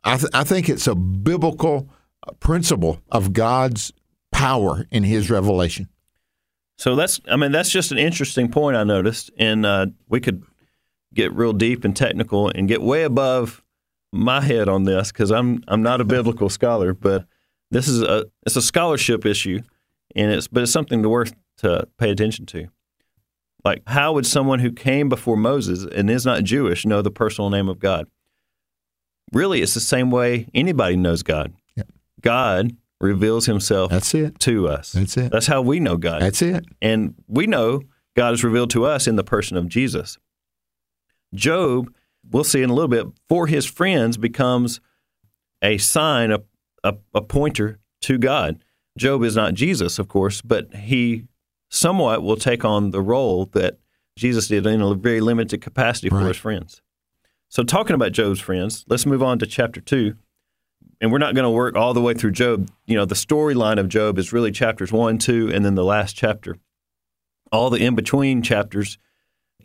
I, 0.05 0.17
th- 0.17 0.31
I 0.35 0.45
think 0.45 0.69
it's 0.69 0.87
a 0.87 0.95
biblical 0.95 1.89
uh, 2.27 2.33
principle 2.33 3.01
of 3.11 3.33
God's 3.33 3.93
power 4.33 4.87
in 4.91 5.05
His 5.05 5.31
revelation. 5.31 5.89
So 6.79 6.95
that's 6.95 7.21
I 7.27 7.37
mean 7.37 7.53
that's 7.53 7.71
just 7.71 7.91
an 7.91 7.97
interesting 7.99 8.51
point 8.51 8.77
I 8.77 8.85
noticed, 8.85 9.31
and 9.39 9.65
uh, 9.65 9.87
we 10.09 10.21
could 10.21 10.45
get 11.15 11.33
real 11.33 11.55
deep 11.55 11.85
and 11.85 11.97
technical 11.97 12.51
and 12.51 12.69
get 12.69 12.83
way 12.83 13.05
above 13.05 13.63
my 14.13 14.43
head 14.43 14.69
on 14.69 14.85
this 14.85 15.11
because 15.11 15.31
I'm 15.31 15.65
I'm 15.69 15.83
not 15.83 16.03
a 16.03 16.05
biblical 16.05 16.51
scholar, 16.51 16.93
but 16.93 17.25
this 17.71 17.89
is 17.89 18.03
a 18.03 18.27
it's 18.45 18.57
a 18.57 18.63
scholarship 18.63 19.25
issue, 19.25 19.63
and 20.15 20.31
it's 20.31 20.49
but 20.49 20.65
it's 20.65 20.73
something 20.73 21.03
to 21.03 21.09
worth 21.09 21.35
to 21.59 21.89
pay 21.99 22.11
attention 22.11 22.47
to. 22.47 22.69
Like 23.65 23.83
how 23.87 24.13
would 24.13 24.27
someone 24.27 24.61
who 24.61 24.71
came 24.73 25.09
before 25.09 25.37
Moses 25.37 25.85
and 25.93 26.09
is 26.09 26.25
not 26.25 26.45
Jewish 26.45 26.87
know 26.87 27.03
the 27.03 27.11
personal 27.11 27.51
name 27.51 27.69
of 27.69 27.79
God? 27.79 28.07
Really, 29.33 29.61
it's 29.61 29.75
the 29.75 29.81
same 29.81 30.11
way 30.11 30.49
anybody 30.55 30.97
knows 30.97 31.23
God. 31.23 31.53
God 32.21 32.77
reveals 33.01 33.47
Himself 33.47 33.91
That's 33.91 34.15
it. 34.15 34.39
to 34.41 34.69
us. 34.69 34.93
That's 34.93 35.17
it. 35.17 35.31
That's 35.31 35.47
how 35.47 35.63
we 35.63 35.81
know 35.81 35.97
God. 35.97 36.23
That's 36.23 36.43
it. 36.43 36.65
And 36.81 37.15
we 37.29 37.47
know 37.47 37.83
God 38.17 38.35
is 38.35 38.43
revealed 38.43 38.71
to 38.71 38.85
us 38.85 39.07
in 39.07 39.17
the 39.17 39.25
person 39.25 39.57
of 39.57 39.69
Jesus. 39.69 40.19
Job, 41.35 41.93
we'll 42.31 42.45
see 42.45 42.63
in 42.63 42.71
a 42.71 42.75
little 42.75 42.89
bit, 42.89 43.07
for 43.29 43.47
his 43.47 43.67
friends 43.67 44.17
becomes 44.17 44.81
a 45.61 45.77
sign, 45.79 46.31
a, 46.31 46.41
a, 46.83 46.95
a 47.15 47.21
pointer 47.21 47.79
to 48.03 48.19
God. 48.19 48.63
Job 48.97 49.23
is 49.23 49.37
not 49.37 49.55
Jesus, 49.55 49.99
of 49.99 50.09
course, 50.09 50.41
but 50.41 50.75
he 50.75 51.25
somewhat 51.69 52.23
will 52.23 52.37
take 52.37 52.65
on 52.65 52.91
the 52.91 53.01
role 53.01 53.47
that 53.53 53.79
Jesus 54.17 54.49
did 54.49 54.67
in 54.67 54.81
a 54.81 54.95
very 54.95 55.21
limited 55.21 55.61
capacity 55.61 56.09
for 56.09 56.17
Right. 56.17 56.29
his 56.29 56.37
friends. 56.37 56.81
So, 57.49 57.63
talking 57.63 57.95
about 57.95 58.13
Job's 58.13 58.41
friends, 58.41 58.85
let's 58.89 59.07
move 59.07 59.23
on 59.23 59.39
to 59.39 59.47
chapter 59.47 59.81
two. 59.81 60.17
And 61.01 61.13
we're 61.13 61.19
not 61.19 61.35
going 61.35 61.45
to 61.45 61.51
work 61.51 61.77
all 61.77 61.93
the 61.93 62.01
way 62.01 62.15
through 62.15 62.33
Job. 62.33 62.69
You 62.87 62.97
know, 62.97 63.05
the 63.05 63.15
storyline 63.15 63.79
of 63.79 63.89
Job 63.89 64.19
is 64.19 64.33
really 64.33 64.51
chapters 64.51 64.91
one, 64.91 65.19
two, 65.19 65.51
and 65.53 65.65
then 65.65 65.75
the 65.75 65.85
last 65.85 66.17
chapter. 66.17 66.57
All 67.53 67.69
the 67.71 67.79
in 67.85 67.95
between 67.95 68.41
chapters. 68.43 68.97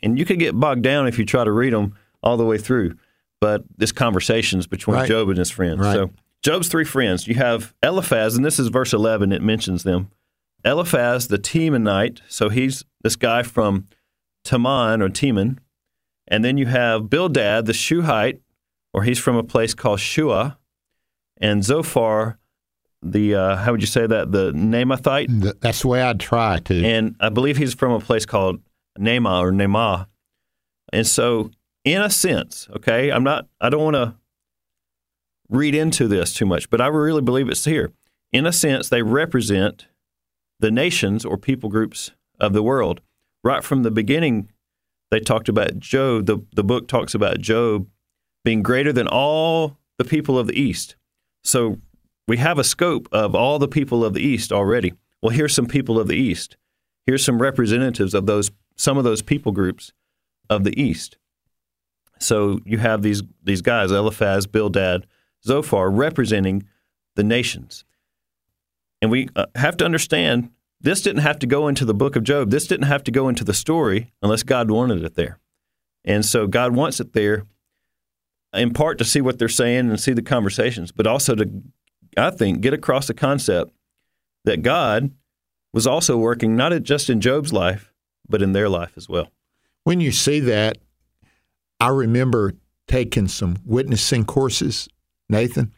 And 0.04 0.20
you 0.20 0.26
could 0.26 0.40
get 0.40 0.60
bogged 0.60 0.82
down 0.82 1.08
if 1.08 1.18
you 1.18 1.26
try 1.26 1.44
to 1.44 1.52
read 1.52 1.72
them 1.74 1.96
all 2.22 2.36
the 2.36 2.44
way 2.46 2.58
through. 2.58 2.96
But 3.40 3.64
this 3.78 3.92
conversation's 3.92 4.68
between 4.68 4.98
Right. 4.98 5.08
Job 5.08 5.30
and 5.30 5.38
his 5.38 5.50
friends. 5.50 5.80
Right. 5.80 5.94
So, 5.94 6.12
Job's 6.44 6.68
three 6.68 6.86
friends. 6.86 7.28
You 7.28 7.36
have 7.36 7.74
Eliphaz, 7.82 8.36
and 8.36 8.44
this 8.44 8.60
is 8.60 8.68
verse 8.68 8.94
11, 8.94 9.32
it 9.32 9.42
mentions 9.42 9.84
them. 9.84 10.10
Eliphaz 10.64 11.28
the 11.28 11.38
Temanite, 11.38 12.22
so 12.28 12.50
he's 12.50 12.86
this 13.02 13.16
guy 13.16 13.44
from 13.44 13.88
Teman 14.46 15.02
or 15.02 15.10
Teman. 15.10 15.58
And 16.28 16.46
then 16.46 16.58
you 16.58 16.68
have 16.68 17.10
Bildad 17.10 17.66
the 17.66 17.74
Shuhite, 17.74 18.40
or 18.94 19.04
he's 19.04 19.20
from 19.20 19.36
a 19.36 19.44
place 19.44 19.74
called 19.74 20.00
Shua. 20.00 20.58
And 21.40 21.64
Zophar, 21.64 22.38
the, 23.02 23.36
uh, 23.36 23.56
how 23.58 23.72
would 23.72 23.82
you 23.82 23.88
say 23.88 24.06
that? 24.06 24.32
The 24.32 24.52
Naamathite. 24.52 25.60
That's 25.60 25.82
the 25.82 25.88
way 25.88 26.02
I'd 26.02 26.20
try 26.20 26.60
to. 26.60 26.86
And 26.86 27.16
I 27.20 27.30
believe 27.30 27.58
he's 27.58 27.74
from 27.74 27.92
a 27.92 28.00
place 28.00 28.26
called 28.26 28.60
Nema 29.00 29.42
or 29.42 29.52
Nema. 29.52 30.08
And 30.94 31.08
so, 31.08 31.52
in 31.84 32.02
a 32.02 32.10
sense, 32.10 32.68
okay, 32.76 33.12
I'm 33.12 33.24
not, 33.24 33.48
I 33.60 33.70
don't 33.70 33.84
want 33.84 33.96
to 33.96 34.16
read 35.50 35.74
into 35.76 36.08
this 36.08 36.34
too 36.34 36.46
much, 36.46 36.70
but 36.70 36.80
I 36.80 36.88
really 36.88 37.22
believe 37.22 37.50
it's 37.50 37.66
here. 37.66 37.92
In 38.32 38.46
a 38.46 38.54
sense, 38.54 38.88
they 38.90 39.02
represent 39.02 39.88
the 40.62 40.72
nations 40.72 41.26
or 41.26 41.38
people 41.38 41.70
groups 41.70 42.12
of 42.40 42.54
the 42.54 42.64
world. 42.64 43.02
Right 43.44 43.64
from 43.64 43.84
the 43.84 43.92
beginning, 43.92 44.50
they 45.10 45.20
talked 45.20 45.50
about 45.50 45.80
Job, 45.80 46.28
the, 46.28 46.40
the 46.56 46.64
book 46.64 46.88
talks 46.88 47.14
about 47.14 47.40
Job 47.40 47.88
being 48.44 48.64
greater 48.64 48.94
than 48.94 49.08
all 49.08 49.78
the 49.98 50.06
people 50.06 50.40
of 50.40 50.48
the 50.48 50.60
East. 50.60 50.96
So 51.44 51.80
we 52.28 52.38
have 52.38 52.60
a 52.60 52.64
scope 52.64 53.10
of 53.12 53.36
all 53.36 53.60
the 53.60 53.68
people 53.68 54.06
of 54.06 54.14
the 54.14 54.22
East 54.22 54.52
already. 54.52 54.94
Well, 55.22 55.32
here's 55.32 55.54
some 55.54 55.68
people 55.68 56.00
of 56.00 56.08
the 56.08 56.16
East. 56.16 56.56
Here's 57.06 57.26
some 57.26 57.42
representatives 57.42 58.14
of 58.14 58.26
those 58.26 58.52
some 58.78 58.98
of 58.98 59.04
those 59.04 59.22
people 59.22 59.52
groups 59.52 59.92
of 60.50 60.64
the 60.64 60.80
East. 60.82 61.18
So 62.20 62.60
you 62.66 62.78
have 62.78 63.02
these 63.02 63.24
these 63.44 63.62
guys, 63.62 63.92
Eliphaz, 63.92 64.48
Bildad, 64.48 65.08
Zophar, 65.44 65.90
representing 65.90 66.64
the 67.16 67.24
nations. 67.24 67.84
And 69.02 69.10
we 69.10 69.30
uh, 69.36 69.48
have 69.56 69.78
to 69.78 69.86
understand 69.86 70.50
this 70.80 71.02
didn't 71.02 71.22
have 71.22 71.40
to 71.40 71.48
go 71.48 71.68
into 71.68 71.86
the 71.86 71.94
book 71.94 72.16
of 72.16 72.24
Job. 72.24 72.50
This 72.50 72.68
didn't 72.68 72.88
have 72.88 73.04
to 73.04 73.12
go 73.12 73.30
into 73.30 73.44
the 73.44 73.54
story 73.54 74.12
unless 74.22 74.44
God 74.44 74.72
wanted 74.72 75.04
it 75.04 75.16
there. 75.16 75.40
And 76.04 76.26
so 76.26 76.48
God 76.48 76.76
wants 76.76 77.00
it 77.00 77.14
there 77.14 77.46
in 78.54 78.74
part 78.74 78.98
to 78.98 79.06
see 79.06 79.22
what 79.22 79.40
they're 79.40 79.48
saying 79.48 79.90
and 79.90 80.00
see 80.00 80.14
the 80.14 80.22
conversations, 80.22 80.92
but 80.92 81.08
also 81.08 81.36
to, 81.36 81.50
I 82.18 82.32
think, 82.32 82.62
get 82.62 82.74
across 82.74 83.08
the 83.08 83.14
concept 83.14 83.72
that 84.46 84.64
God 84.64 85.12
was 85.74 85.88
also 85.88 86.18
working 86.18 86.56
not 86.56 86.74
just 86.84 87.10
in 87.10 87.22
Job's 87.22 87.54
life, 87.54 87.94
but 88.28 88.42
in 88.42 88.52
their 88.52 88.70
life 88.70 88.94
as 88.98 89.08
well. 89.08 89.32
when 89.84 90.00
you 90.00 90.12
see 90.12 90.40
that, 90.40 90.78
I 91.80 91.88
remember 91.88 92.54
taking 92.88 93.28
some 93.28 93.58
witnessing 93.66 94.26
courses, 94.26 94.88
Nathan, 95.30 95.72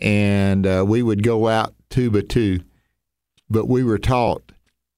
and 0.00 0.66
uh, 0.66 0.84
we 0.86 1.02
would 1.02 1.22
go 1.22 1.48
out 1.48 1.74
two 1.90 2.10
by 2.10 2.22
two, 2.22 2.60
but 3.48 3.66
we 3.68 3.82
were 3.82 3.98
taught 3.98 4.52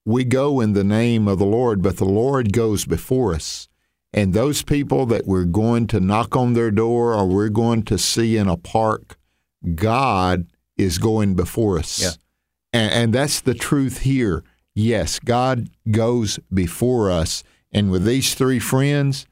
we 0.09 0.25
go 0.25 0.59
in 0.61 0.73
the 0.73 0.85
name 0.85 1.29
of 1.29 1.39
the 1.39 1.45
Lord, 1.45 1.83
but 1.83 1.99
the 1.99 2.07
Lord 2.07 2.55
goes 2.55 2.87
before 2.87 3.35
us. 3.35 3.69
And 4.15 4.33
those 4.33 4.63
people 4.63 5.05
that 5.05 5.27
we're 5.27 5.45
going 5.45 5.87
to 5.89 6.01
knock 6.01 6.35
on 6.35 6.55
their 6.55 6.71
door 6.71 7.13
or 7.13 7.27
we're 7.27 7.51
going 7.51 7.83
to 7.83 7.99
see 7.99 8.39
in 8.39 8.49
a 8.49 8.57
park, 8.57 9.19
God 9.75 10.47
is 10.79 10.97
going 10.97 11.35
before 11.35 11.79
us. 11.79 12.01
Yeah. 12.01 12.11
And, 12.73 12.93
and 12.93 13.13
that's 13.13 13.43
the 13.43 13.53
truth 13.53 13.99
here. 13.99 14.45
Yes, 14.75 15.19
God 15.19 15.69
goes 15.91 16.39
before 16.55 17.11
us. 17.11 17.45
And 17.71 17.91
with 17.91 18.07
these 18.07 18.35
three 18.35 18.61
friends, 18.61 19.27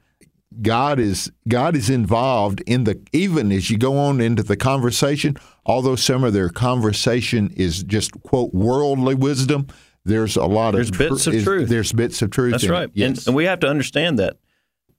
God 0.61 0.99
is 0.99 1.31
God 1.47 1.75
is 1.75 1.89
involved 1.89 2.61
in 2.67 2.83
the 2.85 2.99
even 3.13 3.51
as 3.51 3.69
you 3.69 3.77
go 3.77 3.97
on 3.97 4.21
into 4.21 4.43
the 4.43 4.57
conversation, 4.57 5.35
although 5.65 5.95
some 5.95 6.23
of 6.23 6.33
their 6.33 6.49
conversation 6.49 7.51
is 7.55 7.83
just 7.83 8.11
quote 8.23 8.53
worldly 8.53 9.15
wisdom, 9.15 9.67
there's 10.05 10.35
a 10.35 10.45
lot 10.45 10.71
There's 10.71 10.89
of 10.89 10.97
bits 10.97 11.27
of 11.27 11.33
is- 11.33 11.43
truth. 11.43 11.69
There's 11.69 11.93
bits 11.93 12.21
of 12.21 12.31
truth. 12.31 12.51
That's 12.51 12.63
in 12.63 12.69
it. 12.69 12.73
right. 12.73 12.89
Yes. 12.93 13.19
And, 13.19 13.27
and 13.27 13.35
we 13.35 13.45
have 13.45 13.59
to 13.59 13.67
understand 13.67 14.17
that 14.19 14.37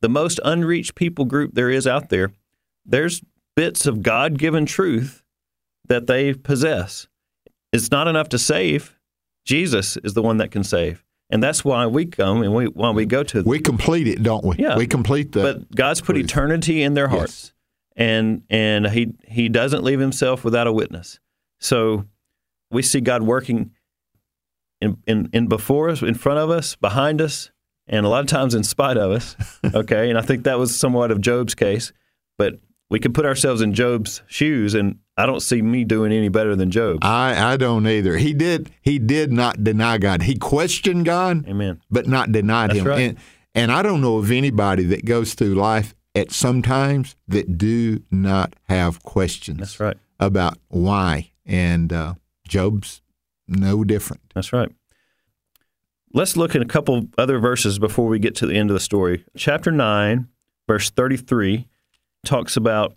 the 0.00 0.08
most 0.08 0.38
unreached 0.44 0.94
people 0.94 1.24
group 1.24 1.54
there 1.54 1.70
is 1.70 1.86
out 1.86 2.08
there, 2.08 2.32
there's 2.84 3.22
bits 3.56 3.86
of 3.86 4.02
God 4.02 4.38
given 4.38 4.66
truth 4.66 5.22
that 5.88 6.06
they 6.06 6.34
possess. 6.34 7.08
It's 7.72 7.90
not 7.90 8.06
enough 8.06 8.28
to 8.30 8.38
save. 8.38 8.96
Jesus 9.44 9.96
is 9.98 10.14
the 10.14 10.22
one 10.22 10.36
that 10.36 10.50
can 10.50 10.62
save. 10.62 11.02
And 11.30 11.42
that's 11.42 11.64
why 11.64 11.86
we 11.86 12.06
come 12.06 12.42
and 12.42 12.54
we 12.54 12.66
why 12.66 12.90
we 12.90 13.04
go 13.04 13.22
to 13.22 13.42
we 13.42 13.58
complete 13.58 14.08
it, 14.08 14.22
don't 14.22 14.44
we? 14.44 14.56
Yeah. 14.58 14.76
We 14.76 14.86
complete 14.86 15.32
the 15.32 15.42
but 15.42 15.74
God's 15.74 16.00
put 16.00 16.14
truth. 16.14 16.24
eternity 16.24 16.82
in 16.82 16.94
their 16.94 17.04
Yes. 17.10 17.18
hearts, 17.18 17.52
and 17.96 18.42
and 18.48 18.86
he 18.86 19.12
he 19.26 19.48
doesn't 19.50 19.84
leave 19.84 20.00
himself 20.00 20.42
without 20.44 20.66
a 20.66 20.72
witness. 20.72 21.20
So 21.60 22.06
we 22.70 22.82
see 22.82 23.00
God 23.02 23.22
working 23.24 23.72
in 24.80 24.96
in, 25.06 25.28
in 25.32 25.48
before 25.48 25.90
us, 25.90 26.00
in 26.02 26.14
front 26.14 26.38
of 26.38 26.48
us, 26.50 26.76
behind 26.76 27.20
us, 27.20 27.50
and 27.86 28.06
a 28.06 28.08
lot 28.08 28.20
of 28.20 28.26
times 28.26 28.54
in 28.54 28.62
spite 28.64 28.96
of 28.96 29.10
us. 29.10 29.36
Okay, 29.74 30.08
and 30.08 30.18
I 30.18 30.22
think 30.22 30.44
that 30.44 30.58
was 30.58 30.74
somewhat 30.74 31.10
of 31.10 31.20
Job's 31.20 31.54
case, 31.54 31.92
but 32.38 32.58
we 32.90 32.98
could 32.98 33.14
put 33.14 33.26
ourselves 33.26 33.60
in 33.60 33.74
Job's 33.74 34.22
shoes, 34.26 34.74
and 34.74 34.98
I 35.16 35.26
don't 35.26 35.40
see 35.40 35.60
me 35.62 35.84
doing 35.84 36.12
any 36.12 36.28
better 36.28 36.56
than 36.56 36.70
Job. 36.70 36.98
I, 37.02 37.52
I 37.52 37.56
don't 37.56 37.86
either. 37.86 38.16
He 38.16 38.32
did 38.32 38.70
he 38.80 38.98
did 38.98 39.32
not 39.32 39.62
deny 39.62 39.98
God. 39.98 40.22
He 40.22 40.36
questioned 40.36 41.04
God, 41.04 41.46
Amen. 41.48 41.80
but 41.90 42.06
not 42.06 42.32
denied 42.32 42.70
That's 42.70 42.80
him. 42.80 42.86
right. 42.86 43.00
And 43.00 43.18
and 43.54 43.72
I 43.72 43.82
don't 43.82 44.00
know 44.00 44.18
of 44.18 44.30
anybody 44.30 44.84
that 44.84 45.04
goes 45.04 45.34
through 45.34 45.54
life 45.54 45.94
at 46.14 46.30
some 46.30 46.62
times 46.62 47.16
that 47.26 47.58
do 47.58 48.02
not 48.10 48.54
have 48.68 49.02
questions. 49.02 49.58
That's 49.58 49.80
right. 49.80 49.96
About 50.20 50.58
why. 50.68 51.32
And 51.46 51.92
uh, 51.92 52.14
Job's 52.46 53.02
no 53.46 53.84
different. 53.84 54.22
That's 54.34 54.52
right. 54.52 54.70
Let's 56.12 56.36
look 56.36 56.54
at 56.54 56.62
a 56.62 56.66
couple 56.66 57.08
other 57.18 57.38
verses 57.38 57.78
before 57.78 58.06
we 58.06 58.18
get 58.18 58.34
to 58.36 58.46
the 58.46 58.54
end 58.54 58.70
of 58.70 58.74
the 58.74 58.80
story. 58.80 59.24
Chapter 59.36 59.70
9, 59.70 60.26
verse 60.66 60.90
33, 60.90 61.66
talks 62.24 62.56
about, 62.56 62.92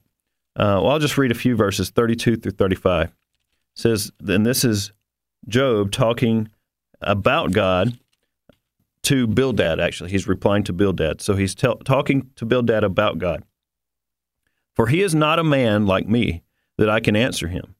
uh, 0.55 0.79
well, 0.81 0.89
I'll 0.89 0.99
just 0.99 1.17
read 1.17 1.31
a 1.31 1.35
few 1.35 1.55
verses, 1.55 1.89
32 1.89 2.37
through 2.37 2.51
35. 2.51 3.07
It 3.07 3.13
says, 3.75 4.11
and 4.27 4.45
this 4.45 4.63
is 4.63 4.91
Job 5.47 5.91
talking 5.91 6.49
about 7.01 7.51
God 7.51 7.97
to 9.03 9.27
Bildad, 9.27 9.79
actually. 9.79 10.11
He's 10.11 10.27
replying 10.27 10.63
to 10.65 10.73
Bildad. 10.73 11.21
So 11.21 11.35
he's 11.35 11.55
tel- 11.55 11.77
talking 11.77 12.29
to 12.35 12.45
Bildad 12.45 12.83
about 12.83 13.17
God. 13.17 13.43
For 14.75 14.87
he 14.87 15.01
is 15.01 15.15
not 15.15 15.39
a 15.39 15.43
man 15.43 15.85
like 15.85 16.07
me 16.07 16.43
that 16.77 16.89
I 16.89 16.99
can 16.99 17.15
answer 17.15 17.47
him, 17.47 17.75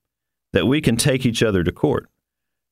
that 0.53 0.67
we 0.67 0.81
can 0.81 0.97
take 0.97 1.25
each 1.25 1.41
other 1.43 1.63
to 1.63 1.71
court. 1.71 2.09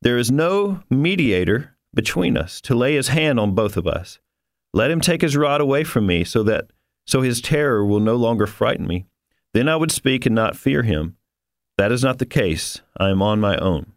There 0.01 0.17
is 0.17 0.31
no 0.31 0.81
mediator 0.89 1.75
between 1.93 2.37
us 2.37 2.61
to 2.61 2.75
lay 2.75 2.95
his 2.95 3.09
hand 3.09 3.39
on 3.39 3.55
both 3.55 3.77
of 3.77 3.87
us. 3.87 4.19
Let 4.73 4.91
him 4.91 5.01
take 5.01 5.21
his 5.21 5.35
rod 5.35 5.61
away 5.61 5.83
from 5.83 6.05
me 6.05 6.23
so 6.23 6.43
that 6.43 6.71
so 7.09 7.23
his 7.23 7.41
terror 7.41 7.83
will 7.83 7.99
no 7.99 8.15
longer 8.15 8.45
frighten 8.45 8.85
me. 8.85 9.07
Then 9.55 9.67
I 9.67 9.75
would 9.75 9.91
speak 9.91 10.27
and 10.27 10.35
not 10.35 10.55
fear 10.55 10.83
him. 10.83 11.17
That 11.75 11.91
is 11.91 12.03
not 12.03 12.19
the 12.19 12.25
case. 12.27 12.81
I 12.99 13.09
am 13.09 13.23
on 13.23 13.39
my 13.39 13.57
own. 13.57 13.93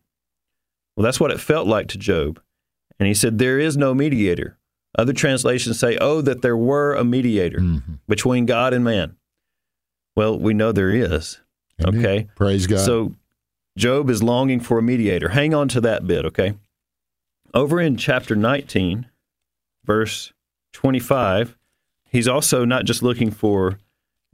Well, 0.97 1.05
that's 1.05 1.21
what 1.21 1.31
it 1.31 1.39
felt 1.39 1.67
like 1.67 1.89
to 1.89 1.99
Job. 1.99 2.41
And 2.99 3.07
he 3.07 3.13
said, 3.13 3.37
There 3.37 3.59
is 3.59 3.77
no 3.77 3.93
mediator. 3.93 4.57
Other 4.99 5.13
translations 5.13 5.79
say, 5.79 5.99
Oh, 6.01 6.23
that 6.23 6.41
there 6.41 6.57
were 6.57 6.95
a 6.95 7.05
mediator 7.05 7.59
mm-hmm. 7.59 7.95
between 8.09 8.47
God 8.47 8.73
and 8.73 8.83
man. 8.83 9.17
Well, 10.17 10.39
we 10.39 10.55
know 10.55 10.73
there 10.73 10.89
is. 10.89 11.39
Amen. 11.85 12.01
Okay. 12.01 12.29
Praise 12.35 12.67
God. 12.67 12.81
So 12.81 13.15
Job 13.77 14.09
is 14.09 14.23
longing 14.23 14.61
for 14.61 14.79
a 14.79 14.83
mediator. 14.83 15.29
Hang 15.29 15.53
on 15.53 15.69
to 15.69 15.83
that 15.83 16.07
bit, 16.07 16.25
okay? 16.25 16.55
Over 17.53 17.79
in 17.79 17.99
chapter 17.99 18.35
19, 18.35 19.05
verse 19.85 20.33
25, 20.73 21.59
he's 22.13 22.29
also 22.29 22.65
not 22.65 22.85
just 22.85 23.03
looking 23.03 23.33
for 23.33 23.79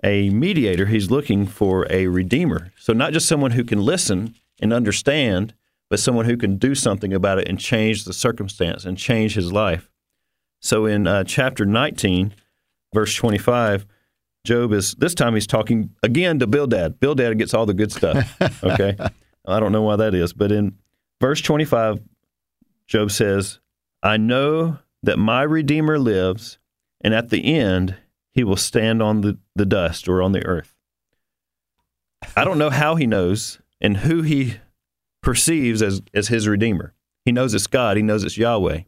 a 0.04 0.28
mediator, 0.30 0.86
he's 0.86 1.10
looking 1.10 1.46
for 1.46 1.86
a 1.90 2.06
redeemer. 2.08 2.72
So, 2.78 2.92
not 2.92 3.12
just 3.12 3.26
someone 3.26 3.52
who 3.52 3.64
can 3.64 3.80
listen 3.80 4.34
and 4.60 4.72
understand, 4.72 5.54
but 5.90 5.98
someone 5.98 6.26
who 6.26 6.36
can 6.36 6.56
do 6.56 6.74
something 6.74 7.12
about 7.12 7.38
it 7.38 7.48
and 7.48 7.58
change 7.58 8.04
the 8.04 8.12
circumstance 8.12 8.84
and 8.84 8.98
change 8.98 9.34
his 9.34 9.52
life. 9.52 9.90
So 10.60 10.86
in 10.86 11.06
uh, 11.06 11.24
chapter 11.24 11.64
19, 11.64 12.34
verse 12.92 13.14
25, 13.14 13.86
Job 14.44 14.72
is 14.72 14.94
this 14.94 15.14
time 15.14 15.34
he's 15.34 15.46
talking 15.46 15.90
again 16.02 16.38
to 16.38 16.46
Bildad. 16.46 17.00
Bildad 17.00 17.38
gets 17.38 17.54
all 17.54 17.66
the 17.66 17.74
good 17.74 17.92
stuff. 17.92 18.36
Okay, 18.62 18.96
I 19.46 19.60
don't 19.60 19.72
know 19.72 19.82
why 19.82 19.96
that 19.96 20.14
is, 20.14 20.32
but 20.32 20.52
in 20.52 20.76
verse 21.20 21.40
25, 21.40 22.00
Job 22.86 23.10
says, 23.10 23.60
"I 24.02 24.16
know 24.16 24.78
that 25.02 25.18
my 25.18 25.42
Redeemer 25.42 25.98
lives, 25.98 26.58
and 27.00 27.14
at 27.14 27.30
the 27.30 27.54
end 27.54 27.96
he 28.32 28.44
will 28.44 28.56
stand 28.56 29.02
on 29.02 29.20
the, 29.20 29.38
the 29.54 29.66
dust 29.66 30.08
or 30.08 30.22
on 30.22 30.32
the 30.32 30.44
earth." 30.44 30.74
I 32.36 32.44
don't 32.44 32.58
know 32.58 32.70
how 32.70 32.96
he 32.96 33.06
knows 33.06 33.60
and 33.80 33.98
who 33.98 34.22
he 34.22 34.56
perceives 35.22 35.82
as 35.82 36.02
as 36.14 36.28
his 36.28 36.48
Redeemer. 36.48 36.94
He 37.24 37.32
knows 37.32 37.54
it's 37.54 37.66
God. 37.66 37.96
He 37.96 38.02
knows 38.02 38.24
it's 38.24 38.38
Yahweh. 38.38 38.82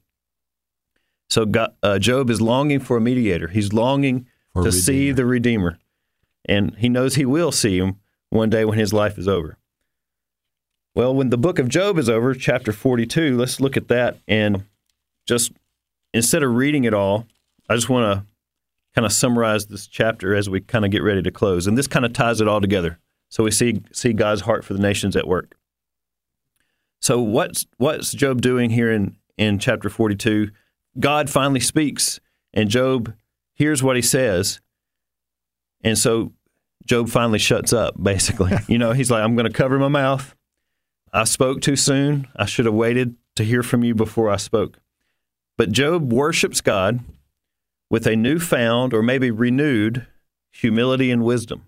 So 1.28 1.46
God, 1.46 1.74
uh, 1.82 1.98
Job 1.98 2.28
is 2.30 2.40
longing 2.40 2.80
for 2.80 2.96
a 2.96 3.00
mediator. 3.00 3.48
He's 3.48 3.72
longing 3.72 4.26
For 4.52 4.64
to 4.64 4.72
see 4.72 5.12
the 5.12 5.24
Redeemer. 5.24 5.78
And 6.44 6.74
he 6.76 6.88
knows 6.88 7.14
he 7.14 7.24
will 7.24 7.52
see 7.52 7.78
him 7.78 8.00
one 8.30 8.50
day 8.50 8.64
when 8.64 8.78
his 8.78 8.92
life 8.92 9.18
is 9.18 9.28
over. 9.28 9.56
Well, 10.94 11.14
when 11.14 11.30
the 11.30 11.38
book 11.38 11.58
of 11.60 11.68
Job 11.68 11.98
is 11.98 12.08
over, 12.08 12.34
chapter 12.34 12.72
42, 12.72 13.36
let's 13.36 13.60
look 13.60 13.76
at 13.76 13.88
that. 13.88 14.18
And 14.26 14.64
just 15.26 15.52
instead 16.12 16.42
of 16.42 16.54
reading 16.54 16.84
it 16.84 16.94
all, 16.94 17.26
I 17.70 17.76
just 17.76 17.88
want 17.88 18.12
to 18.12 18.26
kind 18.96 19.06
of 19.06 19.12
summarize 19.12 19.66
this 19.66 19.86
chapter 19.86 20.34
as 20.34 20.50
we 20.50 20.60
kind 20.60 20.84
of 20.84 20.90
get 20.90 21.04
ready 21.04 21.22
to 21.22 21.30
close. 21.30 21.68
And 21.68 21.78
this 21.78 21.86
kind 21.86 22.04
of 22.04 22.12
ties 22.12 22.40
it 22.40 22.48
all 22.48 22.60
together. 22.60 22.98
So 23.28 23.44
we 23.44 23.52
see, 23.52 23.80
see 23.92 24.12
God's 24.12 24.40
heart 24.40 24.64
for 24.64 24.74
the 24.74 24.80
nations 24.80 25.14
at 25.14 25.28
work. 25.28 25.54
So 26.98 27.20
what's 27.20 27.66
what's 27.76 28.10
Job 28.10 28.42
doing 28.42 28.70
here 28.70 28.90
in, 28.90 29.16
in 29.38 29.60
chapter 29.60 29.88
42? 29.88 30.50
God 30.98 31.30
finally 31.30 31.60
speaks, 31.60 32.18
and 32.52 32.68
Job 32.68 33.14
hears 33.54 33.84
what 33.84 33.94
he 33.94 34.02
says. 34.02 34.60
And 35.82 35.96
so 35.96 36.32
Job 36.84 37.08
finally 37.08 37.38
shuts 37.38 37.72
up, 37.72 37.94
basically. 38.02 38.52
you 38.66 38.78
know, 38.78 38.90
he's 38.90 39.12
like, 39.12 39.22
I'm 39.22 39.36
going 39.36 39.46
to 39.46 39.52
cover 39.52 39.78
my 39.78 39.88
mouth. 39.88 40.34
I 41.12 41.22
spoke 41.22 41.60
too 41.60 41.76
soon. 41.76 42.26
I 42.34 42.46
should 42.46 42.64
have 42.64 42.74
waited 42.74 43.14
to 43.36 43.44
hear 43.44 43.62
from 43.62 43.84
you 43.84 43.94
before 43.94 44.28
I 44.28 44.36
spoke. 44.36 44.80
But 45.56 45.70
Job 45.70 46.12
worships 46.12 46.60
God 46.60 46.98
with 47.90 48.06
a 48.06 48.16
newfound 48.16 48.94
or 48.94 49.02
maybe 49.02 49.30
renewed 49.30 50.06
humility 50.52 51.10
and 51.10 51.24
wisdom 51.24 51.66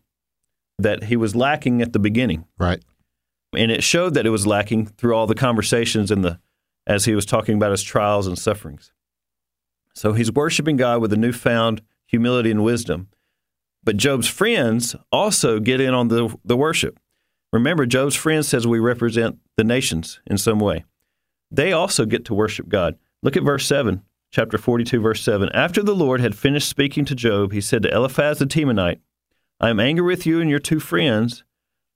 that 0.79 1.05
he 1.05 1.17
was 1.17 1.35
lacking 1.37 1.83
at 1.83 1.93
the 1.93 1.99
beginning 1.99 2.45
Right. 2.59 2.83
and 3.55 3.71
it 3.71 3.83
showed 3.85 4.15
that 4.15 4.27
it 4.27 4.31
was 4.31 4.47
lacking 4.47 4.87
through 4.87 5.15
all 5.15 5.27
the 5.27 5.35
conversations 5.35 6.11
and 6.11 6.25
the 6.25 6.39
as 6.87 7.05
he 7.05 7.15
was 7.15 7.27
talking 7.27 7.55
about 7.55 7.71
his 7.71 7.83
trials 7.83 8.27
and 8.27 8.37
sufferings. 8.37 8.93
So 9.95 10.15
he's 10.15 10.33
worshiping 10.33 10.77
God 10.77 11.01
with 11.01 11.13
a 11.13 11.17
newfound 11.17 11.81
humility 12.07 12.51
and 12.51 12.65
wisdom. 12.65 13.09
But 13.85 13.97
Job's 13.99 14.27
friends 14.27 14.97
also 15.13 15.61
get 15.61 15.81
in 15.81 15.95
on 15.95 16.09
the, 16.09 16.35
the 16.45 16.57
worship. 16.57 16.99
Remember, 17.53 17.87
Job's 17.87 18.17
friends 18.17 18.49
says 18.49 18.67
we 18.67 18.81
represent 18.81 19.39
the 19.57 19.63
nations 19.65 20.21
in 20.27 20.39
some 20.39 20.59
way. 20.59 20.85
They 21.53 21.73
also 21.73 22.05
get 22.07 22.25
to 22.25 22.35
worship 22.35 22.69
God. 22.69 22.97
Look 23.23 23.37
at 23.37 23.45
verse 23.45 23.67
7, 23.67 24.03
chapter 24.33 24.57
42, 24.57 24.99
verse 24.99 25.23
7. 25.23 25.51
After 25.51 25.83
the 25.83 25.95
Lord 25.95 26.21
had 26.21 26.35
finished 26.35 26.69
speaking 26.69 27.05
to 27.05 27.15
Job, 27.15 27.53
he 27.53 27.61
said 27.61 27.83
to 27.83 27.95
Eliphaz 27.95 28.39
the 28.39 28.47
Temanite, 28.47 28.99
I 29.61 29.69
am 29.69 29.79
angry 29.79 30.05
with 30.05 30.27
you 30.27 30.41
and 30.41 30.49
your 30.49 30.59
two 30.59 30.81
friends, 30.81 31.45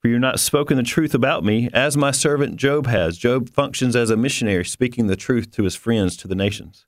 for 0.00 0.08
you 0.08 0.14
have 0.14 0.20
not 0.20 0.38
spoken 0.38 0.76
the 0.76 0.82
truth 0.82 1.14
about 1.14 1.44
me, 1.44 1.70
as 1.72 1.96
my 1.96 2.10
servant 2.10 2.56
Job 2.56 2.86
has. 2.86 3.16
Job 3.16 3.48
functions 3.48 3.96
as 3.96 4.10
a 4.10 4.16
missionary, 4.16 4.66
speaking 4.66 5.06
the 5.06 5.16
truth 5.16 5.50
to 5.52 5.64
his 5.64 5.74
friends, 5.74 6.16
to 6.18 6.28
the 6.28 6.34
nations. 6.34 6.86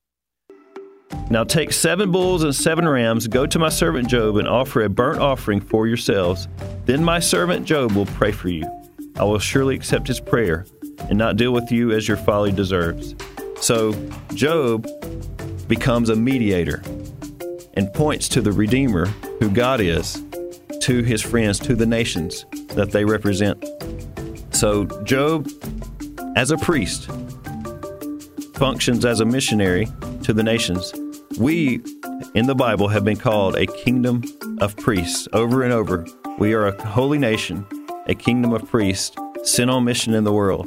Now 1.31 1.45
take 1.45 1.73
seven 1.73 2.13
bulls 2.13 2.45
and 2.45 2.55
seven 2.55 2.87
rams, 2.87 3.27
go 3.27 3.47
to 3.47 3.59
my 3.59 3.71
servant 3.71 4.09
Job, 4.09 4.37
and 4.37 4.47
offer 4.47 4.83
a 4.83 4.91
burnt 4.91 5.21
offering 5.21 5.61
for 5.61 5.87
yourselves. 5.87 6.47
Then 6.85 7.03
my 7.03 7.19
servant 7.21 7.67
Job 7.67 7.93
will 7.93 8.07
pray 8.07 8.33
for 8.33 8.51
you. 8.51 8.67
I 9.17 9.25
will 9.25 9.39
surely 9.39 9.75
accept 9.75 10.07
his 10.07 10.21
prayer 10.21 10.67
and 11.09 11.17
not 11.17 11.37
deal 11.37 11.53
with 11.53 11.73
you 11.73 11.93
as 11.93 12.07
your 12.07 12.19
folly 12.19 12.53
deserves. 12.53 13.15
So 13.61 13.93
Job 14.35 14.87
becomes 15.69 16.09
a 16.09 16.17
mediator 16.17 16.83
and 17.75 17.93
points 17.93 18.29
to 18.31 18.41
the 18.41 18.53
Redeemer, 18.53 19.07
who 19.39 19.51
God 19.51 19.81
is, 19.81 20.23
to 20.81 21.03
his 21.03 21.23
friends, 21.23 21.59
to 21.61 21.77
the 21.77 21.87
nations 21.87 22.45
that 22.71 22.91
they 22.91 23.05
represent. 23.05 23.65
So 24.51 24.87
Job, 25.05 25.49
as 26.35 26.51
a 26.51 26.57
priest, 26.57 27.09
functions 28.55 29.05
as 29.05 29.21
a 29.21 29.25
missionary 29.25 29.87
to 30.25 30.33
the 30.33 30.43
nations. 30.43 30.93
We, 31.39 31.81
in 32.35 32.47
the 32.47 32.57
Bible, 32.57 32.89
have 32.89 33.05
been 33.05 33.17
called 33.17 33.55
a 33.55 33.67
kingdom 33.67 34.25
of 34.61 34.77
priests 34.77 35.29
over 35.33 35.63
and 35.63 35.73
over. 35.73 36.05
We 36.39 36.55
are 36.55 36.67
a 36.67 36.87
holy 36.87 37.19
nation, 37.19 37.65
a 38.07 38.15
kingdom 38.15 38.53
of 38.53 38.69
priests, 38.69 39.17
sent 39.45 39.71
on 39.71 39.85
mission 39.85 40.13
in 40.13 40.25
the 40.25 40.33
world 40.33 40.67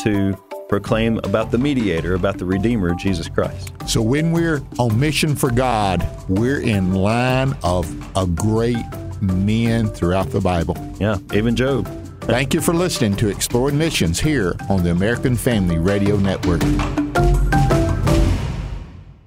to 0.00 0.34
proclaim 0.68 1.18
about 1.18 1.50
the 1.50 1.58
mediator, 1.58 2.14
about 2.14 2.38
the 2.38 2.44
Redeemer, 2.44 2.94
Jesus 2.94 3.28
Christ. 3.28 3.72
So 3.86 4.02
when 4.02 4.32
we're 4.32 4.62
on 4.78 4.98
mission 4.98 5.36
for 5.36 5.50
God, 5.50 6.06
we're 6.28 6.60
in 6.60 6.94
line 6.94 7.56
of 7.62 7.86
a 8.16 8.26
great 8.26 8.76
men 9.20 9.88
throughout 9.88 10.30
the 10.30 10.40
Bible. 10.40 10.76
Yeah, 11.00 11.18
even 11.32 11.56
Job. 11.56 11.86
Thank 12.22 12.54
you 12.54 12.60
for 12.60 12.74
listening 12.74 13.14
to 13.16 13.28
Exploring 13.28 13.78
Missions 13.78 14.18
here 14.18 14.56
on 14.68 14.82
the 14.82 14.90
American 14.90 15.36
Family 15.36 15.78
Radio 15.78 16.16
Network. 16.16 16.62